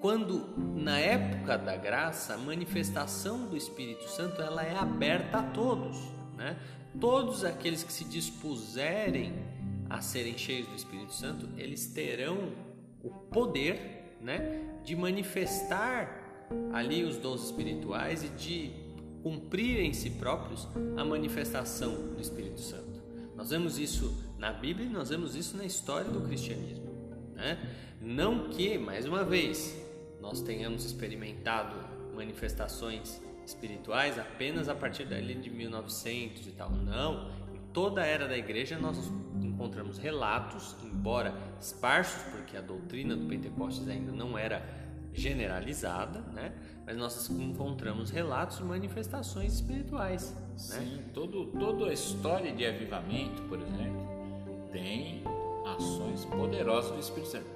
[0.00, 5.96] Quando na época da graça, a manifestação do Espírito Santo ela é aberta a todos,
[6.36, 6.58] né?
[7.00, 9.32] Todos aqueles que se dispuserem
[9.88, 12.52] a serem cheios do Espírito Santo, eles terão
[13.02, 18.70] o poder, né, de manifestar ali os dons espirituais e de
[19.22, 23.02] cumprir em si próprios a manifestação do Espírito Santo.
[23.34, 26.84] Nós vemos isso na Bíblia e nós vemos isso na história do cristianismo.
[27.34, 27.58] Né?
[28.00, 29.74] Não que, mais uma vez,
[30.20, 31.74] nós tenhamos experimentado
[32.14, 36.70] manifestações espirituais apenas a partir dali de 1900 e tal.
[36.70, 38.96] Não, em toda a era da igreja nós
[39.64, 44.62] encontramos relatos, embora esparsos, porque a doutrina do Pentecostes ainda não era
[45.14, 46.52] generalizada, né?
[46.84, 50.34] Mas nós encontramos relatos de manifestações espirituais.
[50.34, 50.52] Né?
[50.56, 51.04] Sim, né?
[51.14, 54.06] todo, toda a história de avivamento, por exemplo,
[54.70, 55.22] tem
[55.64, 57.46] ações poderosas do Espírito Santo.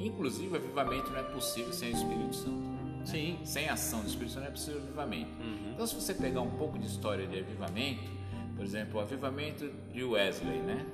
[0.00, 2.56] Inclusive, o avivamento não é possível sem o Espírito Santo.
[2.56, 3.06] Né?
[3.06, 3.38] Sim.
[3.44, 5.30] Sem ação do Espírito Santo não é possível avivamento.
[5.40, 5.72] Uhum.
[5.72, 8.10] Então, se você pegar um pouco de história de avivamento,
[8.56, 10.86] por exemplo, o avivamento de Wesley, né?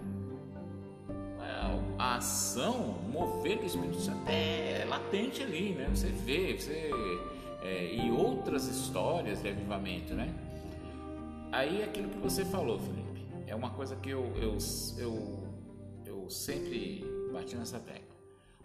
[1.99, 5.89] A ação, mover do Espírito Santo é latente ali, né?
[5.91, 6.91] Você vê, você
[7.63, 10.33] é, e outras histórias de avivamento, né?
[11.53, 14.57] Aí aquilo que você falou, Felipe, é uma coisa que eu, eu,
[14.99, 15.45] eu,
[16.07, 18.11] eu sempre bati nessa tecla.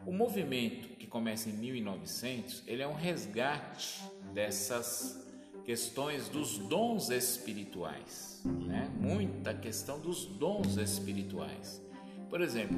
[0.05, 4.03] O movimento que começa em 1900, ele é um resgate
[4.33, 5.25] dessas
[5.63, 8.91] questões dos dons espirituais, né?
[8.99, 11.81] Muita questão dos dons espirituais.
[12.29, 12.77] Por exemplo,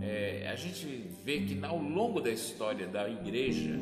[0.00, 0.86] é, a gente
[1.24, 3.78] vê que ao longo da história da igreja,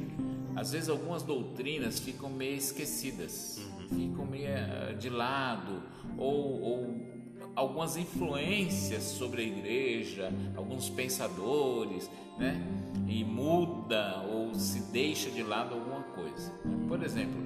[0.56, 3.88] às vezes algumas doutrinas ficam meio esquecidas, uhum.
[3.88, 5.82] ficam meio eh, de lado,
[6.16, 7.06] ou, ou
[7.54, 12.60] algumas influências sobre a igreja, alguns pensadores, né?
[13.06, 16.52] E muda ou se deixa de lado alguma coisa.
[16.88, 17.38] Por exemplo,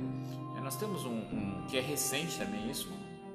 [0.57, 2.89] eh, nós temos um, um que é recente também isso,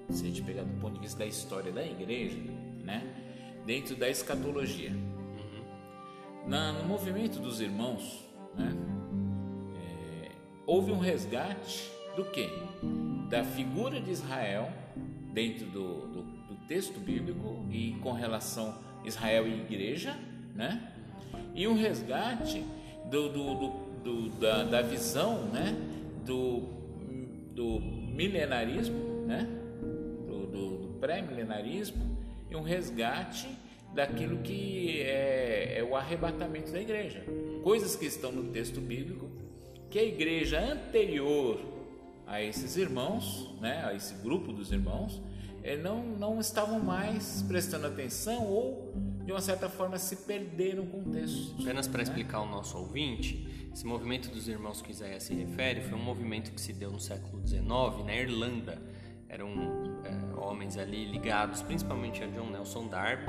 [0.10, 2.38] se a gente pegar do ponto de vista da história da igreja,
[2.84, 3.25] né?
[3.66, 4.92] Dentro da escatologia.
[4.92, 6.48] Uhum.
[6.48, 8.24] Na, no movimento dos irmãos,
[8.56, 8.72] né?
[9.76, 10.32] É,
[10.66, 12.50] houve um resgate do que?
[13.30, 14.72] Da figura de Israel
[15.34, 20.18] dentro do, do, do texto bíblico e com relação a Israel e igreja,
[20.54, 20.94] né?
[21.54, 22.64] E um resgate
[23.10, 25.76] do, do, da, da, visão, né?
[26.26, 26.62] Do,
[27.54, 29.48] do milenarismo, né?
[30.28, 32.15] Do, do, do pré-milenarismo
[32.50, 33.48] e um resgate
[33.94, 37.24] daquilo que é, é o arrebatamento da igreja.
[37.64, 39.30] Coisas que estão no texto bíblico
[39.90, 41.60] que a igreja anterior
[42.28, 45.22] a esses irmãos, né, a esse grupo dos irmãos,
[45.64, 48.94] é, não, não estavam mais prestando atenção ou
[49.26, 51.56] de uma certa forma se perderam com o texto.
[51.62, 52.04] Apenas para né?
[52.04, 56.52] explicar ao nosso ouvinte, esse movimento dos irmãos que Isaías se refere foi um movimento
[56.52, 58.82] que se deu no século XIX na Irlanda.
[59.28, 59.85] Eram
[60.46, 63.26] homens ali ligados principalmente a John Nelson Darby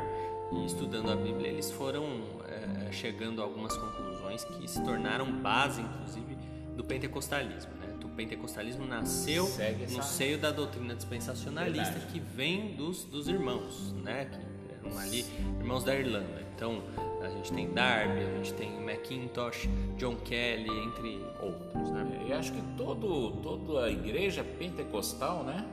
[0.53, 2.05] e estudando a Bíblia eles foram
[2.49, 6.37] é, chegando a algumas conclusões que se tornaram base, inclusive,
[6.77, 7.73] do pentecostalismo.
[7.81, 7.87] Né?
[8.05, 9.49] O pentecostalismo nasceu
[9.91, 12.13] no seio da doutrina dispensacionalista Verdade.
[12.13, 14.27] que vem dos, dos irmãos, né?
[14.27, 15.27] que eram ali
[15.59, 16.47] irmãos da Irlanda.
[16.55, 16.83] Então
[17.21, 21.91] a gente tem Darby, a gente tem Macintosh, John Kelly, entre outros.
[21.91, 22.27] Né?
[22.29, 25.67] E acho que todo, toda a igreja pentecostal, né?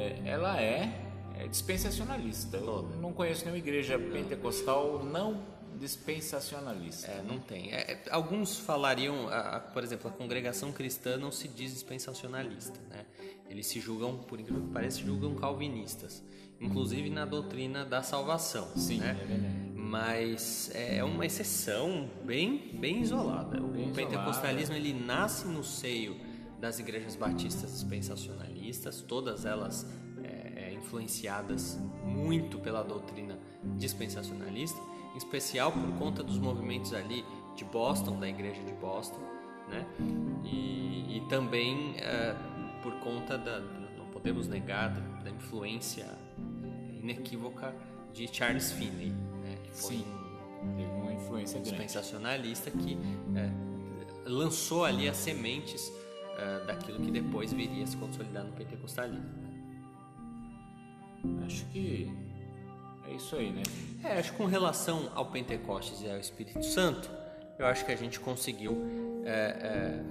[0.00, 0.92] É, ela é,
[1.38, 2.56] é dispensacionalista.
[2.56, 7.10] Eu não conheço nenhuma igreja pentecostal não dispensacionalista.
[7.10, 7.72] É, não tem.
[7.72, 12.78] É, é, alguns falariam, a, a, por exemplo, a congregação cristã não se diz dispensacionalista,
[12.88, 13.06] né?
[13.48, 16.22] Eles se julgam, por incrível que pareça, julgam calvinistas,
[16.60, 18.68] inclusive na doutrina da salvação.
[18.76, 19.18] Sim, né?
[19.20, 19.70] é verdade.
[19.74, 23.58] Mas é, uma exceção bem, bem isolada.
[23.58, 26.16] Bem o pentecostalismo ele nasce no seio
[26.60, 29.86] das igrejas batistas dispensacionalistas, todas elas
[30.22, 33.38] é, é influenciadas muito pela doutrina
[33.76, 34.78] dispensacionalista
[35.14, 37.24] em especial por conta dos movimentos ali
[37.56, 39.20] de Boston, da igreja de Boston,
[39.68, 39.86] né?
[40.44, 43.60] E, e também uh, por conta da,
[43.96, 46.06] não podemos negar, da, da, influência
[47.02, 47.74] inequívoca
[48.12, 49.56] de Charles Finney, né?
[49.64, 50.06] Que foi Sim,
[50.76, 55.92] teve uma influência um dispensacionalista que uh, lançou ali as sementes
[56.40, 59.50] uh, daquilo que depois viria a se consolidar no pentecostalismo.
[61.44, 62.10] Acho que
[63.06, 63.62] é isso aí, né?
[64.02, 67.10] É, acho que com relação ao Pentecostes e ao Espírito Santo,
[67.58, 70.04] eu acho que a gente conseguiu é, é,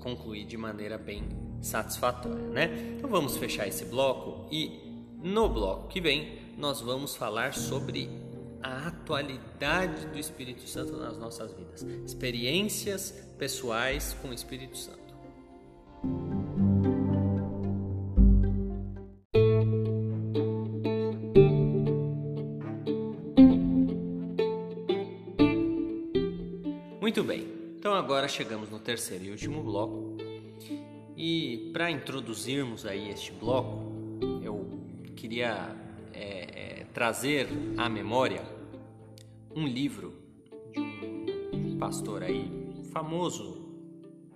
[0.00, 1.24] concluir de maneira bem
[1.60, 2.94] satisfatória, né?
[2.98, 4.80] Então vamos fechar esse bloco e
[5.22, 8.10] no bloco que vem nós vamos falar sobre
[8.62, 15.01] a atualidade do Espírito Santo nas nossas vidas, experiências pessoais com o Espírito Santo.
[28.12, 30.18] Agora chegamos no terceiro e último bloco.
[31.16, 33.90] E para introduzirmos aí este bloco,
[34.42, 34.68] eu
[35.16, 35.74] queria
[36.12, 37.48] é, é, trazer
[37.78, 38.42] à memória
[39.56, 40.12] um livro
[40.74, 42.52] de um pastor aí
[42.92, 43.74] famoso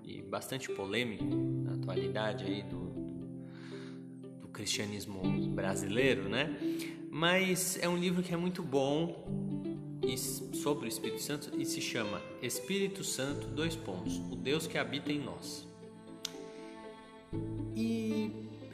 [0.02, 5.20] e bastante polêmico na atualidade aí do, do cristianismo
[5.50, 6.56] brasileiro, né?
[7.10, 9.65] Mas é um livro que é muito bom
[10.52, 15.10] sobre o Espírito Santo e se chama Espírito Santo, dois pontos, o Deus que habita
[15.10, 15.66] em nós.
[17.74, 18.30] E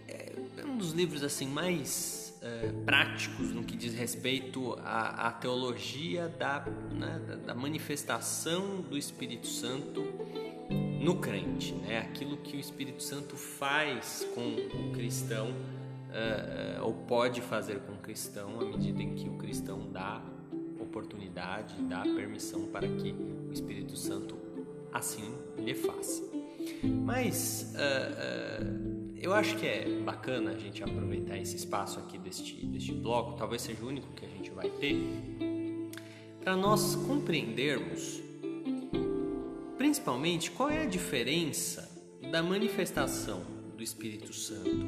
[0.08, 5.32] é, é um dos livros assim mais é, práticos no que diz respeito à, à
[5.32, 10.02] teologia da, né, da, manifestação do Espírito Santo
[11.00, 11.98] no crente, né?
[11.98, 17.98] aquilo que o Espírito Santo faz com o cristão uh, ou pode fazer com o
[17.98, 20.22] cristão à medida em que o cristão dá
[20.92, 23.14] oportunidade, dá permissão para que
[23.48, 24.36] o Espírito Santo
[24.92, 26.22] assim lhe faça.
[26.84, 32.66] Mas uh, uh, eu acho que é bacana a gente aproveitar esse espaço aqui deste,
[32.66, 34.96] deste bloco, talvez seja o único que a gente vai ter,
[36.40, 38.20] para nós compreendermos
[39.78, 41.90] principalmente qual é a diferença
[42.30, 43.42] da manifestação
[43.76, 44.86] do Espírito Santo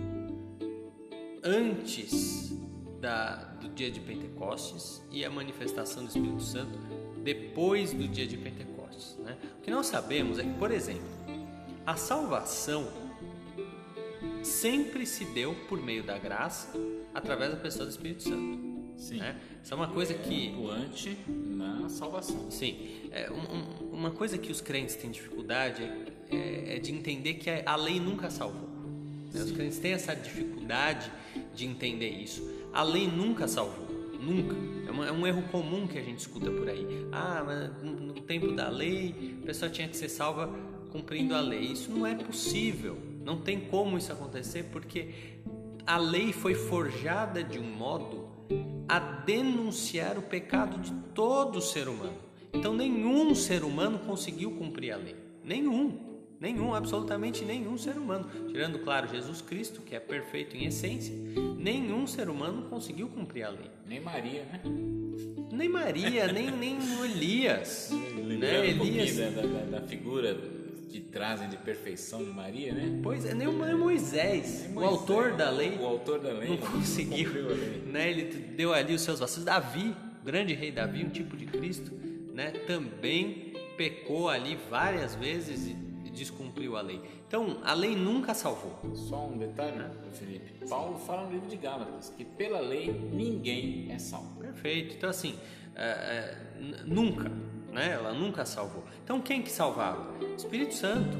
[1.43, 2.57] antes
[3.01, 6.79] da, do dia de Pentecostes e a manifestação do Espírito Santo
[7.23, 9.17] depois do dia de Pentecostes.
[9.19, 9.37] Né?
[9.59, 11.09] O que nós sabemos é que, por exemplo,
[11.87, 12.87] a salvação
[14.43, 16.79] sempre se deu por meio da graça
[17.15, 18.75] através da pessoa do Espírito Santo.
[18.99, 19.19] Sim.
[19.19, 19.37] Né?
[19.63, 20.51] Isso é uma coisa que.
[20.51, 22.51] Atuante na salvação.
[22.51, 23.09] Sim.
[23.11, 27.51] É, um, uma coisa que os crentes têm dificuldade é, é, é de entender que
[27.51, 28.69] a lei nunca salvou.
[29.33, 29.43] Né?
[29.43, 31.11] Os crentes têm essa dificuldade
[31.55, 32.54] de entender isso.
[32.75, 33.87] A lei nunca salvou,
[34.21, 34.57] nunca.
[34.89, 37.07] É, uma, é um erro comum que a gente escuta por aí.
[37.13, 40.53] Ah, mas no tempo da lei, a pessoa tinha que ser salva
[40.91, 41.61] cumprindo a lei.
[41.61, 42.99] Isso não é possível.
[43.25, 45.15] Não tem como isso acontecer porque
[45.87, 48.29] a lei foi forjada de um modo
[48.89, 52.19] a denunciar o pecado de todo ser humano.
[52.53, 55.17] Então nenhum ser humano conseguiu cumprir a lei.
[55.45, 56.04] Nenhum.
[56.45, 61.15] Nenhum, absolutamente nenhum ser humano, tirando, claro, Jesus Cristo, que é perfeito em essência,
[61.57, 63.71] nenhum ser humano conseguiu cumprir a lei.
[63.87, 64.61] Nem Maria, né?
[65.51, 67.89] Nem Maria, nem, nem Elias.
[67.91, 68.59] Lembrando né?
[68.59, 69.17] um Elias.
[69.17, 70.37] Da, da, da, figura
[70.91, 73.01] que trazem de perfeição de Maria, né?
[73.03, 75.79] Pois é, nem o Moisés, nem Moisés, o autor da lei.
[75.79, 76.51] O autor da lei.
[76.51, 77.33] Não conseguiu.
[77.87, 78.11] Né?
[78.11, 78.25] Ele
[78.55, 79.47] deu ali os seus vacilos.
[79.47, 81.91] Davi, o grande rei Davi, um tipo de Cristo,
[82.35, 82.51] né?
[82.67, 87.01] também pecou ali várias vezes e descumpriu a lei.
[87.27, 88.73] Então, a lei nunca salvou.
[88.95, 90.67] Só um detalhe, né, Felipe.
[90.69, 94.41] Paulo fala no livro de Gálatas que pela lei ninguém é salvo.
[94.41, 94.95] Perfeito.
[94.97, 95.39] Então, assim,
[95.75, 96.39] é, é,
[96.85, 97.29] nunca,
[97.73, 97.91] né?
[97.93, 98.85] Ela nunca salvou.
[99.03, 100.13] Então, quem que salvava?
[100.21, 101.17] O Espírito Santo,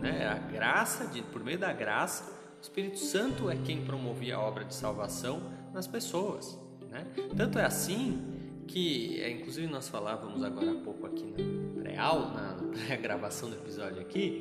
[0.00, 0.26] né?
[0.28, 4.64] A graça, de, por meio da graça, o Espírito Santo é quem promovia a obra
[4.64, 5.42] de salvação
[5.74, 7.04] nas pessoas, né?
[7.36, 8.36] Tanto é assim
[8.66, 14.00] que, é, inclusive, nós falávamos agora há pouco aqui na pré-aula, na pré-gravação do episódio
[14.00, 14.38] aqui,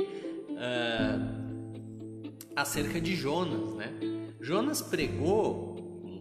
[0.52, 1.46] uh,
[2.56, 3.94] acerca de Jonas, né?
[4.40, 5.76] Jonas pregou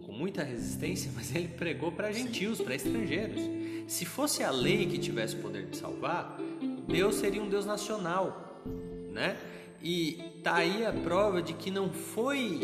[0.05, 3.41] com muita resistência, mas ele pregou para gentios, para estrangeiros.
[3.87, 6.37] Se fosse a lei que tivesse o poder de salvar,
[6.87, 8.63] Deus seria um Deus nacional,
[9.11, 9.37] né?
[9.81, 12.59] E tá aí a prova de que não foi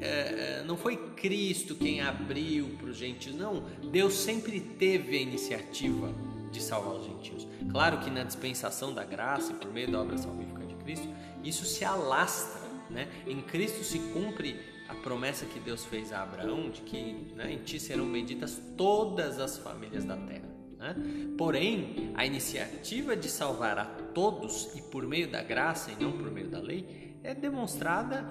[0.00, 3.64] é, não foi Cristo quem abriu para os gentios, não.
[3.90, 6.14] Deus sempre teve a iniciativa
[6.50, 7.46] de salvar os gentios.
[7.70, 11.08] Claro que na dispensação da graça e por meio da obra salvífica de Cristo,
[11.42, 12.68] isso se alastra.
[12.88, 13.08] Né?
[13.26, 17.58] Em Cristo se cumpre a promessa que Deus fez a Abraão de que né, em
[17.58, 20.48] ti serão benditas todas as famílias da terra.
[20.76, 20.96] Né?
[21.38, 26.30] Porém, a iniciativa de salvar a todos e por meio da graça e não por
[26.30, 28.28] meio da lei é demonstrada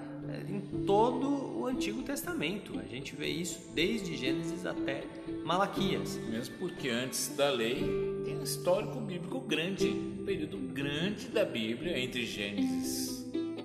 [0.48, 2.78] em todo o Antigo Testamento.
[2.78, 5.04] A gente vê isso desde Gênesis até
[5.44, 6.16] Malaquias.
[6.28, 7.76] Mesmo porque antes da lei
[8.24, 13.20] tem um histórico bíblico grande, um período grande da Bíblia entre Gênesis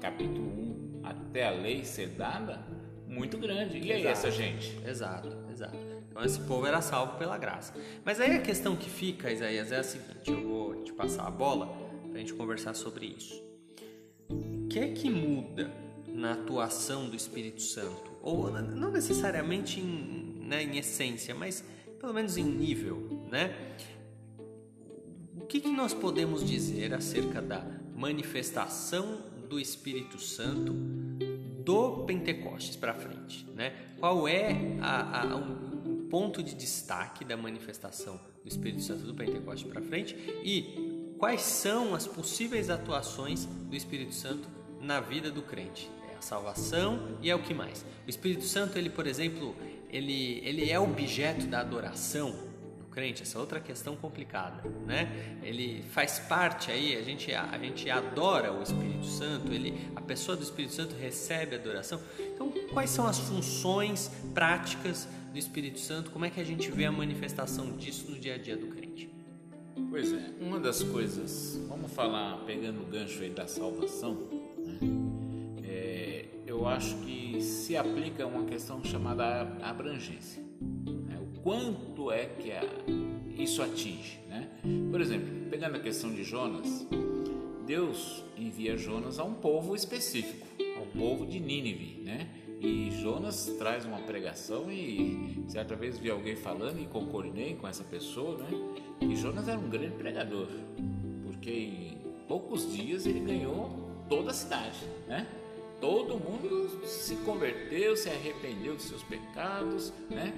[0.05, 2.63] capítulo 1 até a lei ser dada,
[3.07, 3.79] muito grande.
[3.79, 4.77] E aí essa gente?
[4.87, 5.75] Exato, exato.
[6.11, 7.73] Então esse povo era salvo pela graça.
[8.03, 11.31] Mas aí a questão que fica, Isaías, é a seguinte: eu vou te passar a
[11.31, 11.67] bola
[12.07, 13.43] para a gente conversar sobre isso.
[14.29, 15.71] O que é que muda
[16.15, 18.11] na atuação do Espírito Santo?
[18.21, 21.63] Ou não necessariamente em, né, em essência, mas
[21.99, 23.55] pelo menos em nível, né?
[25.37, 30.73] O que, que nós podemos dizer acerca da manifestação do Espírito Santo
[31.63, 33.73] do Pentecostes para frente, né?
[33.99, 39.69] Qual é a, a, um ponto de destaque da manifestação do Espírito Santo do Pentecostes
[39.69, 44.47] para frente e quais são as possíveis atuações do Espírito Santo
[44.79, 45.89] na vida do crente?
[46.25, 47.85] Salvação e é o que mais?
[48.05, 49.55] O Espírito Santo, ele, por exemplo,
[49.91, 52.31] ele, ele é objeto da adoração
[52.79, 55.37] do crente, essa é outra questão complicada, né?
[55.43, 60.35] Ele faz parte aí, a gente, a, gente adora o Espírito Santo, ele, a pessoa
[60.35, 62.01] do Espírito Santo recebe adoração.
[62.19, 66.09] Então, quais são as funções práticas do Espírito Santo?
[66.09, 69.11] Como é que a gente vê a manifestação disso no dia a dia do crente?
[69.91, 74.44] Pois é, uma das coisas, vamos falar, pegando o gancho aí da salvação,
[76.65, 80.41] eu acho que se aplica uma questão chamada abrangência.
[81.07, 81.19] Né?
[81.21, 82.63] O quanto é que a,
[83.37, 84.19] isso atinge.
[84.27, 84.49] Né?
[84.89, 86.87] Por exemplo, pegando a questão de Jonas,
[87.67, 92.01] Deus envia Jonas a um povo específico, ao povo de Nínive.
[92.03, 92.27] Né?
[92.59, 97.83] E Jonas traz uma pregação e certa vez vi alguém falando e concordei com essa
[97.83, 98.49] pessoa, né?
[99.01, 100.47] E Jonas era um grande pregador,
[101.25, 101.97] porque em
[102.27, 103.69] poucos dias ele ganhou
[104.09, 105.27] toda a cidade, né?
[105.85, 110.33] Todo mundo se converteu, se arrependeu dos seus pecados, né?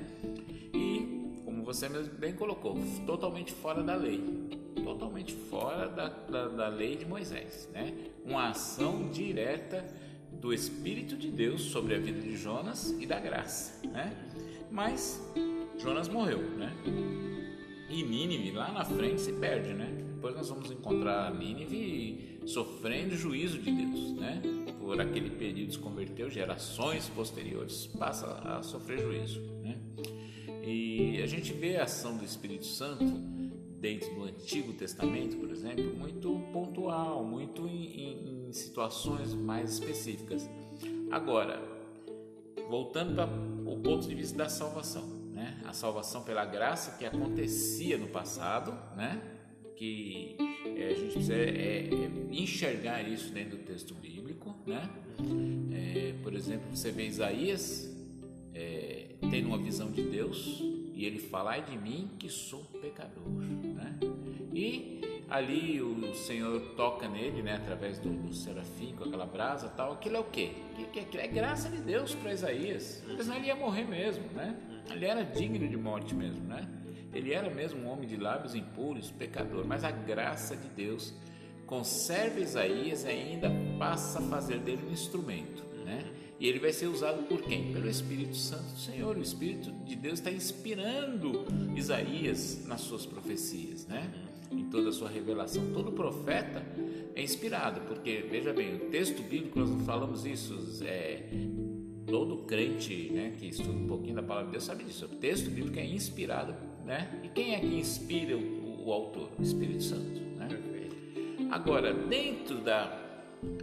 [0.73, 4.21] E, como você mesmo bem colocou, totalmente fora da lei,
[4.83, 7.93] totalmente fora da, da, da lei de Moisés, né?
[8.25, 9.87] Uma ação direta
[10.33, 14.11] do Espírito de Deus sobre a vida de Jonas e da graça, né?
[14.69, 15.25] Mas
[15.77, 16.73] Jonas morreu, né?
[17.89, 20.06] E Nínive lá na frente se perde, né?
[20.17, 24.41] Depois nós vamos encontrar Nínive sofrendo juízo de Deus, né?
[24.79, 29.77] Por aquele período se converteu, gerações posteriores passa a sofrer juízo, né?
[30.65, 33.05] E a gente vê a ação do Espírito Santo
[33.79, 40.49] dentro do Antigo Testamento, por exemplo, muito pontual, muito em, em, em situações mais específicas.
[41.11, 41.61] Agora,
[42.67, 43.29] voltando para
[43.71, 45.61] o ponto de vista da salvação, né?
[45.63, 49.36] A salvação pela graça que acontecia no passado, né?
[49.77, 50.35] Que
[50.75, 54.89] é, a gente precisa é, é, enxergar isso dentro do texto bíblico, né?
[55.71, 57.95] É, por exemplo, você vê Isaías
[58.53, 60.63] é, tendo uma visão de Deus
[60.95, 63.99] e ele fala: "Ai de mim que sou pecador", né?
[64.53, 69.93] E ali o Senhor toca nele, né, através do, do serafim com aquela brasa, tal.
[69.93, 70.51] Aquilo é o quê?
[70.79, 73.03] Aquilo é graça de Deus para Isaías.
[73.19, 74.55] Senão ele ia morrer mesmo, né?
[74.89, 76.67] Ele era digno de morte mesmo, né?
[77.13, 81.13] Ele era mesmo um homem de lábios impuros, pecador, mas a graça de Deus
[81.65, 86.05] conserva Isaías e ainda passa a fazer dele um instrumento, né?
[86.39, 87.73] E ele vai ser usado por quem?
[87.73, 89.17] Pelo Espírito Santo do Senhor.
[89.17, 91.45] O Espírito de Deus está inspirando
[91.75, 94.11] Isaías nas suas profecias, né?
[94.51, 95.73] Em toda a sua revelação.
[95.73, 96.63] Todo profeta
[97.15, 101.23] é inspirado, porque veja bem, o texto bíblico nós não falamos isso, é,
[102.05, 105.05] todo crente, né, que estuda um pouquinho da palavra de Deus sabe disso.
[105.05, 106.55] O texto bíblico é inspirado,
[106.87, 107.19] né?
[107.21, 109.29] E quem é que inspira o, o autor?
[109.37, 110.47] O Espírito Santo, né?
[111.51, 113.03] Agora, dentro da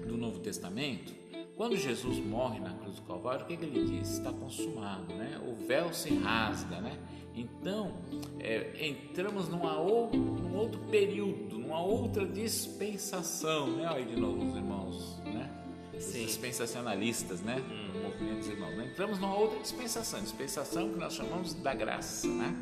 [0.06, 1.12] do Novo Testamento,
[1.56, 4.12] quando Jesus morre na cruz do Calvário, o que, que ele diz?
[4.18, 5.40] Está consumado, né?
[5.46, 6.98] O véu se rasga, né?
[7.34, 7.92] Então,
[8.38, 13.88] é, entramos numa ou, num outro período, numa outra dispensação, né?
[13.90, 15.50] Olha de novo os irmãos, né?
[15.96, 17.56] Os dispensacionalistas, né?
[17.58, 17.98] Hum.
[17.98, 18.76] O movimento dos irmãos.
[18.76, 18.88] Né?
[18.92, 22.54] Entramos numa outra dispensação, dispensação que nós chamamos da graça, né?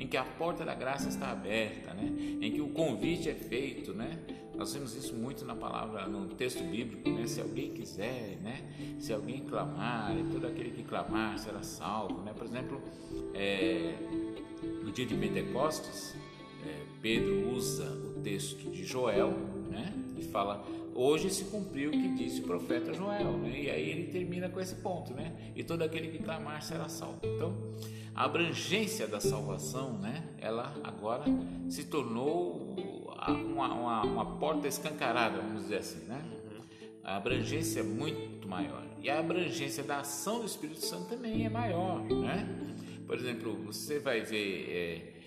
[0.00, 2.10] Em que a porta da graça está aberta, né?
[2.40, 4.18] Em que o convite é feito, né?
[4.56, 7.26] Nós vemos isso muito na palavra, no texto bíblico, né?
[7.26, 8.62] Se alguém quiser, né?
[8.98, 12.32] Se alguém clamar, e todo aquele que clamar será salvo, né?
[12.34, 12.80] Por exemplo,
[13.34, 13.94] é,
[14.82, 16.14] no dia de Pentecostes,
[16.68, 19.30] é, Pedro usa o texto de Joel,
[19.70, 19.92] né?
[20.16, 23.60] E fala: hoje se cumpriu o que disse o profeta Joel, né?
[23.60, 25.52] E aí ele termina com esse ponto, né?
[25.56, 27.20] E todo aquele que clamar será salvo.
[27.22, 27.56] Então,
[28.14, 30.24] a abrangência da salvação, né?
[30.38, 31.24] Ela agora
[31.68, 32.76] se tornou
[33.28, 36.22] uma, uma, uma porta escancarada, vamos dizer assim, né?
[37.02, 38.84] A abrangência é muito maior.
[39.02, 42.46] E a abrangência da ação do Espírito Santo também é maior, né?
[43.06, 45.19] Por exemplo, você vai ver é,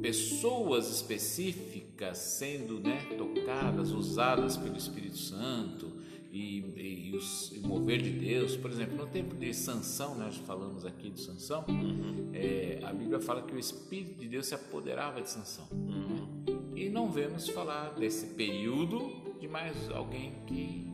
[0.00, 5.92] pessoas específicas sendo né, tocadas, usadas pelo Espírito Santo
[6.32, 8.56] e, e, os, e, o mover de Deus.
[8.56, 12.30] Por exemplo, no tempo de Sansão, nós falamos aqui de Sansão, uhum.
[12.32, 15.66] é, a Bíblia fala que o Espírito de Deus se apoderava de Sansão.
[15.70, 16.44] Uhum.
[16.46, 16.60] Né?
[16.76, 20.90] E não vemos falar desse período de mais alguém que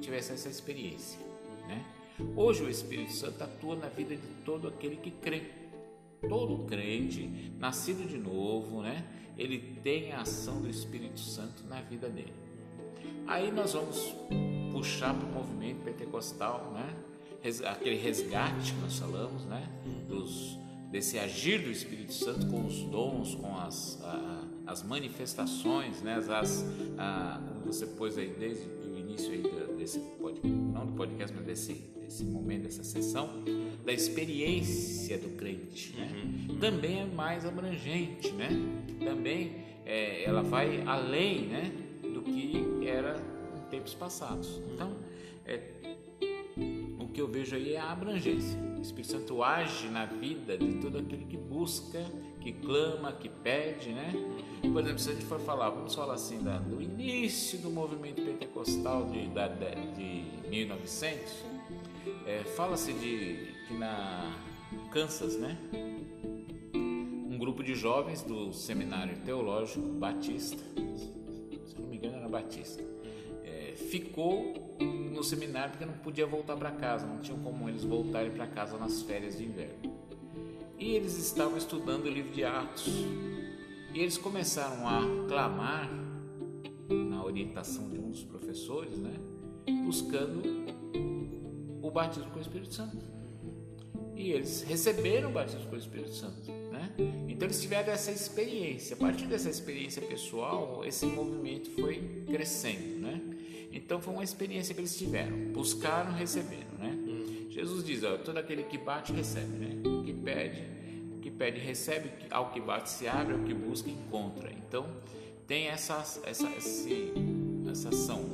[0.00, 1.18] tivesse essa experiência.
[1.68, 1.84] Né?
[2.34, 5.61] Hoje o Espírito Santo atua na vida de todo aquele que crê
[6.28, 9.04] todo crente, nascido de novo, né?
[9.36, 12.32] Ele tem a ação do Espírito Santo na vida dele.
[13.26, 14.14] Aí nós vamos
[14.72, 16.94] puxar para o movimento pentecostal, né?
[17.70, 19.68] Aquele resgate que nós falamos, né?
[20.08, 20.58] Dos,
[20.90, 26.16] desse agir do Espírito Santo com os dons, com as, a, as manifestações, né?
[26.16, 26.64] As,
[26.98, 29.42] a, como você pôs aí desde início aí
[29.76, 33.44] desse podcast, não do podcast, mas desse, desse momento, dessa sessão,
[33.84, 36.10] da experiência do crente, né?
[36.48, 36.58] Uhum.
[36.58, 38.48] Também é mais abrangente, né?
[39.04, 41.72] Também é, ela vai além, né?
[42.02, 43.16] Do que era
[43.56, 44.60] em tempos passados.
[44.72, 44.96] Então,
[45.44, 45.60] é,
[46.98, 48.58] o que eu vejo aí é a abrangência.
[48.78, 52.04] O Espírito Santo age na vida de todo aquele que busca,
[52.42, 54.12] que clama, que pede, né?
[54.60, 58.20] Por exemplo, se a gente for falar, vamos falar assim, da, do início do movimento
[58.20, 61.32] pentecostal de, da, de 1900,
[62.26, 64.36] é, fala-se de que na
[64.90, 65.56] Kansas, né?
[66.74, 70.62] Um grupo de jovens do Seminário Teológico Batista,
[71.64, 72.82] se não me engano era Batista,
[73.44, 78.32] é, ficou no seminário porque não podia voltar para casa, não tinham como eles voltarem
[78.32, 79.91] para casa nas férias de inverno.
[80.82, 82.88] E eles estavam estudando o livro de Atos.
[83.94, 85.88] E eles começaram a clamar
[86.90, 89.14] na orientação de um dos professores, né?
[89.84, 90.42] Buscando
[91.80, 92.98] o batismo com o Espírito Santo.
[94.16, 96.50] E eles receberam o batismo com o Espírito Santo.
[96.50, 96.92] Né?
[97.28, 98.94] Então eles tiveram essa experiência.
[98.94, 102.98] A partir dessa experiência pessoal, esse movimento foi crescendo.
[102.98, 103.20] Né?
[103.70, 105.52] Então foi uma experiência que eles tiveram.
[105.52, 106.72] Buscaram, receberam.
[106.76, 107.01] Né?
[107.52, 109.46] Jesus diz: ó, todo aquele que bate, recebe.
[109.46, 109.82] Né?
[110.04, 110.62] Que pede,
[111.20, 112.10] que pede, recebe.
[112.30, 113.34] Ao que bate, se abre.
[113.34, 114.50] Ao que busca, encontra.
[114.50, 114.86] Então
[115.46, 117.12] tem essa, essa, esse,
[117.70, 118.24] essa ação.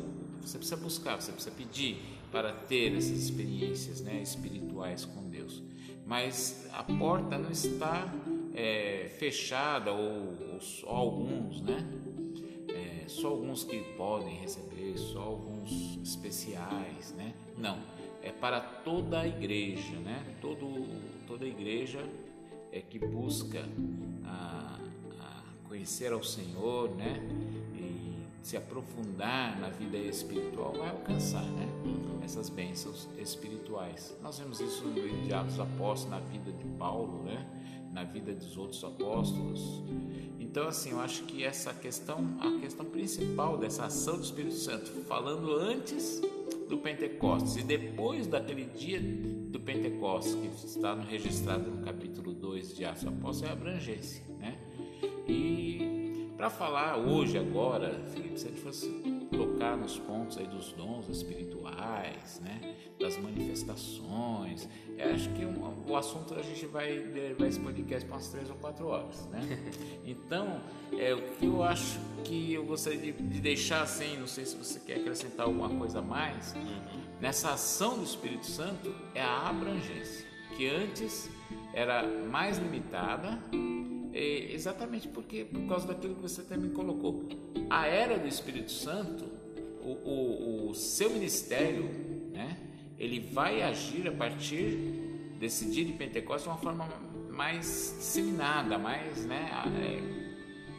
[0.41, 1.99] Você precisa buscar, você precisa pedir
[2.31, 5.63] para ter essas experiências né, espirituais com Deus.
[6.07, 8.11] Mas a porta não está
[8.55, 11.85] é, fechada ou, ou, só alguns, né?
[12.69, 17.35] É, só alguns que podem receber, só alguns especiais, né?
[17.57, 17.79] Não,
[18.29, 20.37] é para toda a igreja, né?
[20.41, 20.87] Todo,
[21.27, 22.05] toda a igreja
[22.71, 23.67] é que busca
[24.25, 24.79] a,
[25.21, 27.21] a conhecer ao Senhor, né?
[28.49, 31.69] se aprofundar na vida espiritual, vai alcançar né?
[32.25, 34.17] essas bênçãos espirituais.
[34.23, 37.47] Nós vemos isso no livro de Atos Apóstolos, na vida de Paulo, né?
[37.93, 39.83] na vida dos outros apóstolos.
[40.41, 44.91] Então, assim, eu acho que essa questão, a questão principal dessa ação do Espírito Santo,
[45.05, 46.23] falando antes
[46.69, 52.85] do Pentecostes e depois daquele dia do Pentecostes, que está registrado no capítulo 2 de
[52.85, 54.23] Atos Apóstolos, é a abrangência.
[54.39, 54.59] Né?
[55.27, 55.98] E
[56.39, 58.89] para falar hoje, agora, Felipe, se a gente fosse
[59.33, 65.97] tocar nos pontos aí dos dons espirituais, né, das manifestações, eu acho que um, o
[65.97, 69.41] assunto a gente vai levar esse podcast para umas três ou quatro horas, né?
[70.07, 70.61] Então,
[70.97, 74.57] é, o que eu acho que eu gostaria de, de, deixar assim, não sei se
[74.57, 77.03] você quer acrescentar alguma coisa a mais, uhum.
[77.21, 80.25] nessa ação do Espírito Santo é a abrangência,
[80.57, 81.29] que antes
[81.75, 83.39] era mais limitada,
[84.13, 87.29] é, exatamente porque por causa daquilo que você também colocou.
[87.69, 89.25] A era do Espírito Santo,
[89.81, 91.85] o, o, o seu ministério,
[92.33, 92.57] né,
[92.99, 94.77] ele vai agir a partir
[95.39, 96.89] desse dia de Pentecostes de uma forma
[97.31, 99.51] mais disseminada, mais, né,
[99.81, 100.19] é,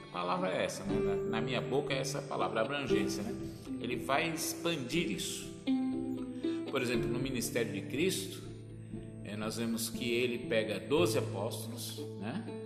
[0.09, 3.33] a palavra é essa, né, na, na minha boca é essa palavra, abrangência, né?
[3.79, 5.49] Ele vai expandir isso.
[6.69, 8.43] Por exemplo, no ministério de Cristo,
[9.23, 12.58] é, nós vemos que ele pega 12 apóstolos, né?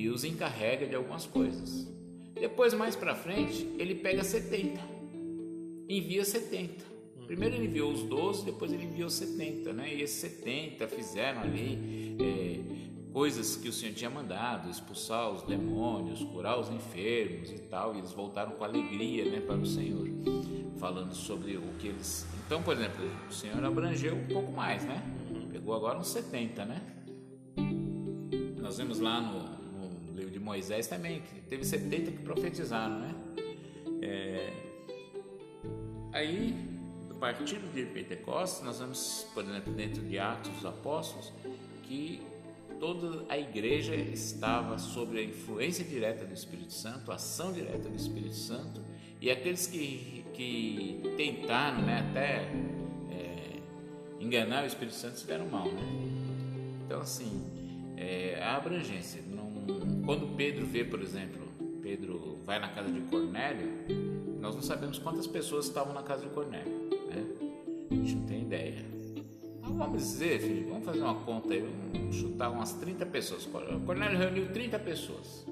[0.00, 1.88] E os encarrega de algumas coisas.
[2.34, 4.80] Depois, mais para frente, ele pega 70,
[5.88, 6.94] envia 70.
[7.26, 9.94] Primeiro ele enviou os 12, depois ele enviou 70, né?
[9.94, 16.22] E esses 70 fizeram ali é, coisas que o Senhor tinha mandado, expulsar os demônios,
[16.24, 20.06] curar os enfermos e tal, e eles voltaram com alegria, né, para o Senhor.
[20.78, 22.26] falando sobre o que eles.
[22.44, 25.02] Então, por exemplo, o Senhor abrangeu um pouco mais, né?
[25.50, 26.82] Pegou agora uns 70, né?
[28.60, 29.43] Nós vemos lá no,
[30.44, 33.14] Moisés também que teve 70 que profetizaram, né?
[34.02, 34.52] É...
[36.12, 36.54] Aí,
[37.10, 41.32] a partir do dia de Pentecostes, nós vemos, por exemplo, dentro de Atos dos Apóstolos,
[41.82, 42.22] que
[42.78, 47.96] toda a igreja estava sob a influência direta do Espírito Santo, a ação direta do
[47.96, 48.82] Espírito Santo,
[49.20, 52.50] e aqueles que, que tentaram né, até
[53.10, 53.60] é,
[54.20, 55.66] enganar o Espírito Santo se deram mal.
[55.66, 55.82] Né?
[56.84, 57.42] Então, assim,
[57.96, 59.23] é, a abrangência.
[60.04, 61.42] Quando Pedro vê, por exemplo,
[61.82, 63.68] Pedro vai na casa de Cornélio,
[64.40, 66.72] nós não sabemos quantas pessoas estavam na casa de Cornélio.
[67.08, 67.24] Né?
[67.90, 68.94] A gente não tem ideia
[69.72, 73.48] vamos dizer, filho, vamos fazer uma conta aí, vamos chutar umas 30 pessoas.
[73.86, 75.46] Cornélio reuniu 30 pessoas.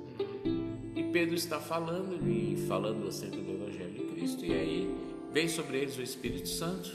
[0.95, 4.95] E Pedro está falando e falando acerca do Evangelho de Cristo, e aí
[5.33, 6.91] vem sobre eles o Espírito Santo.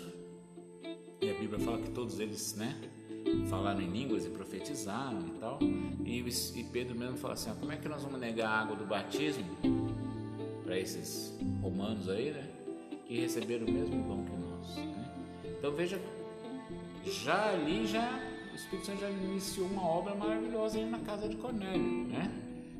[1.21, 2.77] E a Bíblia fala que todos eles, né,
[3.49, 5.36] falaram em línguas e profetizaram e
[6.05, 8.75] E, e Pedro mesmo fala assim: ó, como é que nós vamos negar a água
[8.75, 9.45] do batismo
[10.63, 12.49] para esses romanos aí, né,
[13.05, 14.75] que receberam o mesmo dom que nós?
[14.75, 15.11] Né?
[15.57, 15.99] Então veja
[17.05, 18.19] já ali já
[18.51, 22.31] o Espírito Santo já iniciou uma obra maravilhosa na casa de Cornélio, né?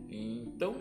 [0.09, 0.75] Então,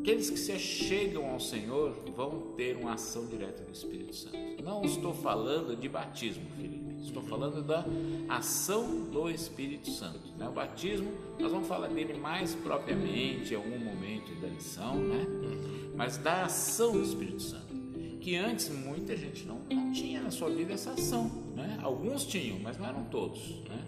[0.00, 4.36] aqueles que se chegam ao Senhor vão ter uma ação direta do Espírito Santo.
[4.64, 6.79] Não estou falando de batismo, Felipe.
[7.02, 7.84] Estou falando da
[8.28, 10.20] ação do Espírito Santo.
[10.36, 10.48] Né?
[10.48, 15.26] O batismo, nós vamos falar dele mais propriamente em algum momento da lição, né?
[15.96, 17.70] Mas da ação do Espírito Santo
[18.20, 21.30] que antes muita gente não, não tinha na sua vida essa ação.
[21.56, 21.78] Né?
[21.82, 23.62] Alguns tinham, mas não eram todos.
[23.68, 23.82] Né?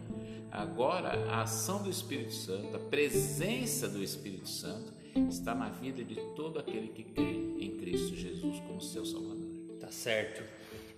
[0.50, 4.92] Agora, a ação do Espírito Santo, a presença do Espírito Santo
[5.28, 9.36] está na vida de todo aquele que crê em Cristo Jesus como seu Salvador.
[9.78, 10.42] Tá certo.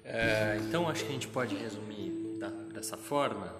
[0.05, 3.53] É, então, acho que a gente pode resumir da, dessa forma,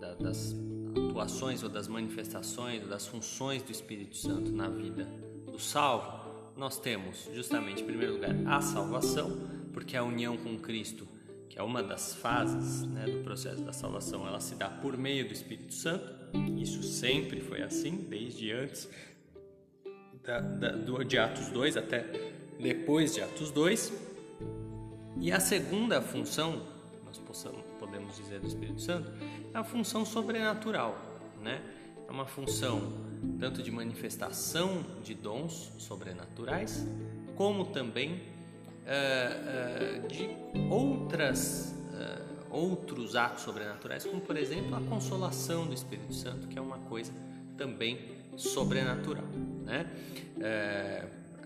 [0.00, 0.54] da, das
[0.96, 5.04] atuações ou das manifestações ou das funções do Espírito Santo na vida
[5.50, 6.28] do salvo
[6.58, 11.06] nós temos justamente, em primeiro lugar, a salvação, porque a união com Cristo,
[11.48, 15.26] que é uma das fases né, do processo da salvação, ela se dá por meio
[15.26, 16.04] do Espírito Santo.
[16.60, 18.88] Isso sempre foi assim, desde antes
[20.24, 22.04] da, da, do, de Atos 2 até
[22.58, 24.07] depois de Atos 2.
[25.20, 26.62] E a segunda função,
[27.04, 27.20] nós
[27.78, 29.10] podemos dizer, do Espírito Santo,
[29.52, 30.96] é a função sobrenatural,
[31.42, 31.60] né?
[32.08, 32.92] É uma função
[33.38, 36.86] tanto de manifestação de dons sobrenaturais,
[37.36, 40.30] como também uh, uh, de
[40.70, 46.62] outras uh, outros atos sobrenaturais, como por exemplo a consolação do Espírito Santo, que é
[46.62, 47.12] uma coisa
[47.58, 48.00] também
[48.36, 49.26] sobrenatural.
[49.66, 49.90] Né?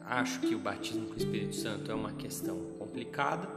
[0.04, 3.48] acho que o batismo com o Espírito Santo é uma questão complicada,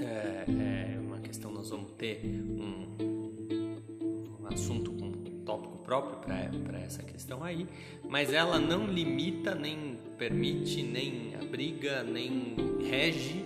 [0.00, 2.86] é, é uma questão nós vamos ter um,
[4.40, 4.98] um assunto
[5.88, 7.66] próprio para essa questão aí,
[8.06, 12.54] mas ela não limita, nem permite, nem abriga, nem
[12.86, 13.42] rege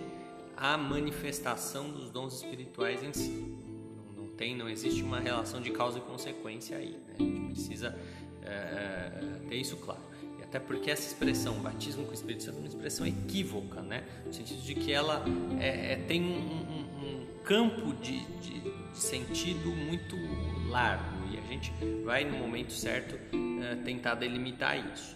[0.57, 3.29] a manifestação dos dons espirituais em si.
[3.31, 6.99] Não, não tem, não existe uma relação de causa e consequência aí.
[7.07, 7.15] Né?
[7.17, 7.97] A gente precisa
[8.41, 10.01] é, ter isso claro.
[10.53, 14.03] Até porque essa expressão, batismo com o Espírito Santo, é uma expressão equívoca, né?
[14.23, 15.25] no sentido de que ela
[15.59, 20.15] é, é, tem um, um, um campo de, de, de sentido muito
[20.69, 21.12] largo
[21.53, 21.71] gente
[22.03, 23.17] vai no momento certo
[23.63, 25.15] é, tentar delimitar isso.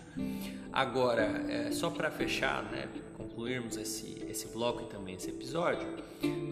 [0.72, 5.88] Agora, é, só para fechar, né, concluirmos esse, esse bloco e também esse episódio,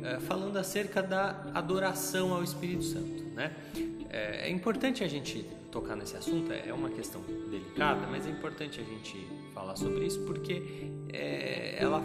[0.04, 3.24] é, falando acerca da adoração ao Espírito Santo.
[3.34, 3.56] Né?
[4.10, 8.80] É, é importante a gente tocar nesse assunto, é uma questão delicada, mas é importante
[8.80, 12.02] a gente falar sobre isso porque é, ela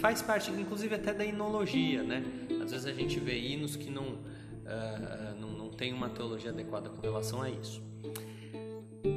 [0.00, 2.02] faz parte, inclusive, até da inologia.
[2.02, 2.24] Né?
[2.62, 4.30] Às vezes a gente vê hinos que não.
[4.70, 5.39] Uh,
[5.80, 7.82] tem uma teologia adequada com relação a isso.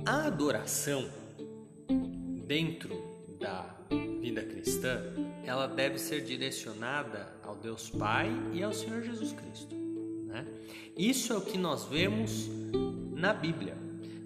[0.05, 1.09] A adoração
[2.47, 3.03] dentro
[3.37, 3.65] da
[4.21, 5.03] vida cristã,
[5.43, 9.75] ela deve ser direcionada ao Deus Pai e ao Senhor Jesus Cristo.
[9.75, 10.47] Né?
[10.95, 12.47] Isso é o que nós vemos
[13.11, 13.75] na Bíblia.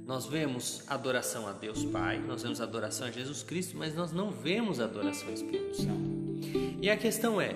[0.06, 4.30] Nós vemos adoração a Deus Pai, nós vemos adoração a Jesus Cristo, mas nós não
[4.30, 6.78] vemos adoração ao Espírito Santo.
[6.80, 7.56] E a questão é: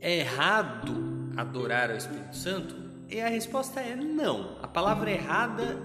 [0.00, 0.92] é errado
[1.36, 2.87] adorar ao Espírito Santo?
[3.08, 4.58] E a resposta é não.
[4.62, 5.76] A palavra errada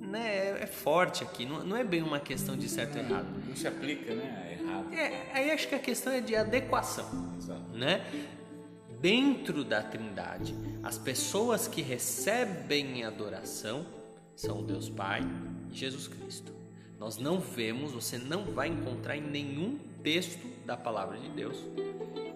[0.00, 3.26] né, é forte aqui, não, não é bem uma questão de certo e errado.
[3.48, 4.58] Não se aplica, né?
[4.60, 4.92] Errado.
[4.92, 7.34] É, aí acho que a questão é de adequação.
[7.38, 7.62] Exato.
[7.72, 8.04] Né?
[9.00, 13.86] Dentro da Trindade, as pessoas que recebem adoração
[14.36, 15.22] são Deus Pai
[15.70, 16.52] e Jesus Cristo.
[16.98, 21.56] Nós não vemos, você não vai encontrar em nenhum texto da palavra de Deus,